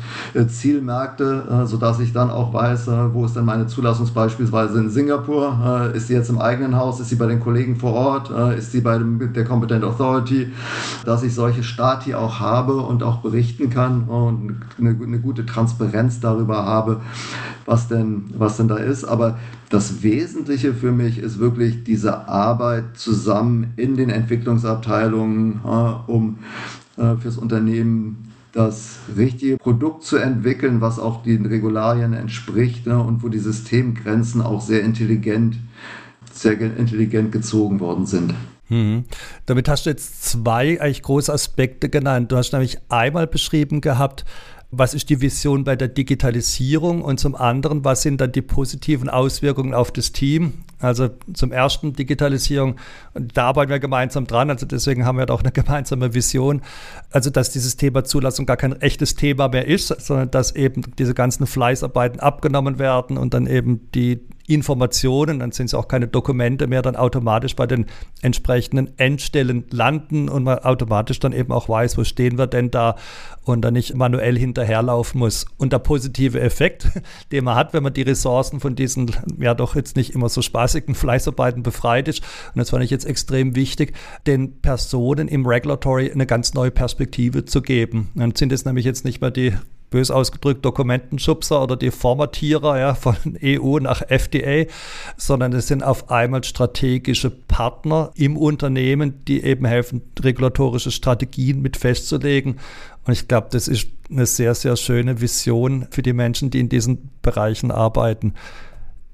Zielmärkte, 0.49 1.65
sodass 1.67 2.01
ich 2.01 2.13
dann 2.13 2.31
auch 2.31 2.53
weiß, 2.53 2.91
wo 3.13 3.25
ist 3.25 3.37
denn 3.37 3.45
meine 3.45 3.67
Zulassung 3.67 4.09
beispielsweise 4.13 4.79
in 4.79 4.91
Singapur? 4.91 5.91
ist 5.95 6.09
sie 6.09 6.15
jetzt 6.15 6.31
im 6.31 6.39
eigenen 6.39 6.77
Haus? 6.77 7.01
Ist 7.01 7.09
sie 7.09 7.17
bei 7.17 7.27
den 7.27 7.41
Kollegen 7.41 7.77
vor 7.77 7.93
Ort? 7.93 8.31
ist 8.57 8.73
sie 8.73 8.81
bei 8.81 8.99
der 8.99 9.45
Competent 9.45 9.85
Authority? 9.85 10.53
Dass 11.05 11.23
ich 11.23 11.35
solche 11.35 11.63
Stati 11.63 12.15
auch 12.15 12.41
habe 12.41 12.77
und 12.77 13.03
auch 13.03 13.19
berichten 13.19 13.71
kann 13.71 14.05
und 14.05 14.57
eine, 14.79 14.91
eine 14.91 15.21
gute 15.21 15.47
Transparenz 15.47 16.21
darüber 16.21 16.65
habe, 16.65 17.01
was 17.65 17.89
denn, 17.89 18.25
was 18.37 18.57
denn 18.57 18.69
da 18.69 18.77
ist. 18.77 19.05
Aber 19.05 19.37
das 19.69 19.76
Wesentliche 20.03 20.75
für 20.75 20.93
mich 20.93 21.19
ist 21.19 21.39
wirklich 21.39 21.85
diese 21.85 22.29
Arbeit 22.29 22.97
zusammen 22.97 23.73
in 23.77 23.97
den 23.97 24.11
Entwicklungsabteilungen, 24.11 25.61
um 26.07 26.39
äh, 26.97 27.17
fürs 27.17 27.37
Unternehmen 27.37 28.33
das 28.53 28.99
richtige 29.15 29.59
Produkt 29.59 30.05
zu 30.05 30.17
entwickeln, 30.17 30.81
was 30.81 30.99
auch 30.99 31.23
den 31.23 31.45
Regularien 31.45 32.15
entspricht 32.15 32.87
ne, 32.87 32.99
und 32.99 33.23
wo 33.23 33.29
die 33.29 33.39
Systemgrenzen 33.39 34.41
auch 34.41 34.63
sehr 34.63 34.83
intelligent, 34.83 35.59
sehr 36.33 36.59
intelligent 36.61 37.33
gezogen 37.33 37.81
worden 37.81 38.07
sind. 38.07 38.35
Hm. 38.69 39.05
Damit 39.45 39.69
hast 39.69 39.87
du 39.87 39.91
jetzt 39.91 40.25
zwei 40.25 40.81
eigentlich 40.81 41.03
große 41.03 41.33
Aspekte 41.33 41.89
genannt. 41.89 42.33
Du 42.33 42.37
hast 42.37 42.53
nämlich 42.53 42.79
einmal 42.89 43.27
beschrieben 43.27 43.81
gehabt, 43.81 44.25
was 44.71 44.95
ist 44.95 45.11
die 45.11 45.21
Vision 45.21 45.65
bei 45.65 45.77
der 45.77 45.89
Digitalisierung 45.89 47.03
und 47.03 47.21
zum 47.21 47.37
anderen, 47.37 47.85
was 47.85 48.03
sind 48.03 48.21
dann 48.21 48.33
die 48.33 48.43
positiven 48.43 49.09
Auswirkungen 49.09 49.75
auf 49.75 49.93
das 49.93 50.13
Team? 50.13 50.55
Also 50.81 51.09
zum 51.33 51.53
ersten 51.53 51.93
Digitalisierung, 51.93 52.77
da 53.15 53.47
arbeiten 53.47 53.71
wir 53.71 53.79
gemeinsam 53.79 54.27
dran, 54.27 54.51
also 54.51 54.67
deswegen 54.67 55.05
haben 55.05 55.19
wir 55.19 55.27
doch 55.27 55.43
eine 55.43 55.53
gemeinsame 55.53 56.15
Vision, 56.15 56.63
also 57.11 57.31
dass 57.31 57.51
dieses 57.51 57.77
Thema 57.77 58.05
Zulassung 58.05 58.45
gar 58.45 58.57
kein 58.57 58.81
echtes 58.81 59.15
Thema 59.15 59.49
mehr 59.49 59.67
ist, 59.67 59.89
sondern 59.89 60.31
dass 60.31 60.55
eben 60.55 60.83
diese 60.99 61.15
ganzen 61.15 61.47
Fleißarbeiten 61.47 62.21
abgenommen 62.21 62.79
werden 62.79 63.17
und 63.19 63.35
dann 63.35 63.47
eben 63.47 63.91
die 63.93 64.21
Informationen, 64.47 65.41
dann 65.41 65.53
sind 65.53 65.67
es 65.67 65.75
auch 65.75 65.89
keine 65.89 66.09
Dokumente 66.09 66.67
mehr, 66.67 66.83
dann 66.83 66.97
automatisch 66.97 67.57
bei 67.57 67.67
den 67.67 67.87
entsprechenden 68.23 68.99
Endstellen 68.99 69.65
landen 69.71 70.29
und 70.29 70.45
man 70.45 70.59
automatisch 70.61 71.19
dann 71.21 71.33
eben 71.33 71.53
auch 71.53 71.69
weiß, 71.69 71.99
wo 71.99 72.05
stehen 72.05 72.39
wir 72.39 72.47
denn 72.47 72.71
da 72.71 72.97
und 73.45 73.63
dann 73.63 73.75
nicht 73.75 73.95
manuell 73.95 74.39
hinterherlaufen 74.39 75.19
muss. 75.19 75.47
Und 75.57 75.73
der 75.73 75.79
positive 75.79 76.41
Effekt, 76.41 76.89
den 77.33 77.45
man 77.45 77.57
hat, 77.57 77.73
wenn 77.73 77.83
man 77.83 77.93
die 77.93 78.03
Ressourcen 78.03 78.61
von 78.61 78.75
diesen 78.75 79.11
ja 79.39 79.55
doch 79.55 79.75
jetzt 79.75 79.97
nicht 79.97 80.15
immer 80.15 80.29
so 80.29 80.43
spaßigen 80.43 80.95
Fleißarbeiten 80.97 81.63
befreit 81.63 82.09
ist, 82.09 82.23
und 82.55 82.59
das 82.59 82.71
fand 82.71 82.85
ich 82.85 82.91
jetzt 82.91 83.05
extrem 83.05 83.55
wichtig, 83.55 83.95
den 84.27 84.61
Personen 84.61 85.29
im 85.29 85.47
Regulatory 85.47 86.11
eine 86.11 86.27
ganz 86.27 86.55
neue 86.55 86.71
Perspektive 86.71 87.45
zu 87.45 87.63
geben. 87.63 88.11
Dann 88.15 88.35
sind 88.35 88.53
es 88.53 88.65
nämlich 88.65 88.85
jetzt 88.85 89.05
nicht 89.05 89.21
mehr 89.21 89.31
die 89.31 89.53
bös 89.91 90.11
ausgedrückt 90.11 90.65
Dokumentenschubser 90.65 91.63
oder 91.63 91.77
die 91.77 91.91
Formatierer 91.91 92.79
ja, 92.79 92.95
von 92.95 93.17
EU 93.43 93.79
nach 93.79 94.03
FDA, 94.03 94.71
sondern 95.17 95.53
es 95.53 95.69
sind 95.69 95.83
auf 95.83 96.11
einmal 96.11 96.45
strategische 96.45 97.31
Partner 97.31 98.11
im 98.15 98.37
Unternehmen, 98.37 99.25
die 99.27 99.43
eben 99.43 99.65
helfen, 99.65 100.03
regulatorische 100.21 100.91
Strategien 100.91 101.63
mit 101.63 101.77
festzulegen. 101.77 102.59
Und 103.05 103.13
ich 103.13 103.29
glaube, 103.29 103.49
das 103.51 103.69
ist 103.69 103.89
eine 104.11 104.27
sehr, 104.27 104.55
sehr 104.55 104.77
schöne 104.77 105.21
Vision 105.21 105.87
für 105.91 106.03
die 106.03 106.13
Menschen, 106.13 106.51
die 106.51 106.61
in 106.61 106.69
diesen 106.69 107.11
Bereichen 107.23 107.71
arbeiten. 107.71 108.35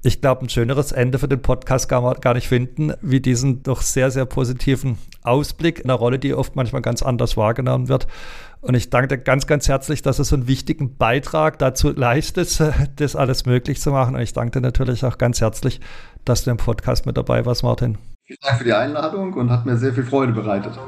Ich 0.05 0.19
glaube, 0.19 0.41
ein 0.41 0.49
schöneres 0.49 0.91
Ende 0.91 1.17
für 1.17 1.29
den 1.29 1.41
Podcast 1.41 1.87
kann 1.87 2.03
man 2.03 2.19
gar 2.19 2.33
nicht 2.33 2.49
finden, 2.49 2.91
wie 3.01 3.21
diesen 3.21 3.63
doch 3.63 3.81
sehr, 3.81 4.11
sehr 4.11 4.25
positiven 4.25 4.97
Ausblick 5.21 5.85
einer 5.85 5.93
Rolle, 5.93 6.19
die 6.19 6.33
oft 6.33 6.57
manchmal 6.57 6.81
ganz 6.81 7.01
anders 7.01 7.37
wahrgenommen 7.37 7.87
wird. 7.87 8.07
Und 8.63 8.75
ich 8.75 8.89
danke 8.89 9.09
dir 9.09 9.17
ganz, 9.17 9.45
ganz 9.45 9.67
herzlich, 9.67 10.03
dass 10.03 10.17
du 10.17 10.23
so 10.23 10.37
einen 10.37 10.47
wichtigen 10.47 10.95
Beitrag 10.95 11.59
dazu 11.59 11.91
leistest, 11.91 12.63
das 12.95 13.15
alles 13.17 13.45
möglich 13.45 13.81
zu 13.81 13.91
machen. 13.91 14.15
Und 14.15 14.21
ich 14.21 14.31
danke 14.31 14.51
dir 14.51 14.61
natürlich 14.61 15.03
auch 15.03 15.17
ganz 15.17 15.41
herzlich, 15.41 15.81
dass 16.23 16.45
du 16.45 16.51
im 16.51 16.57
Podcast 16.57 17.05
mit 17.05 17.17
dabei 17.17 17.45
warst, 17.45 17.63
Martin. 17.63 17.97
Vielen 18.25 18.39
Dank 18.41 18.59
für 18.59 18.63
die 18.63 18.73
Einladung 18.73 19.33
und 19.33 19.49
hat 19.49 19.65
mir 19.65 19.75
sehr 19.75 19.93
viel 19.93 20.05
Freude 20.05 20.31
bereitet. 20.31 20.79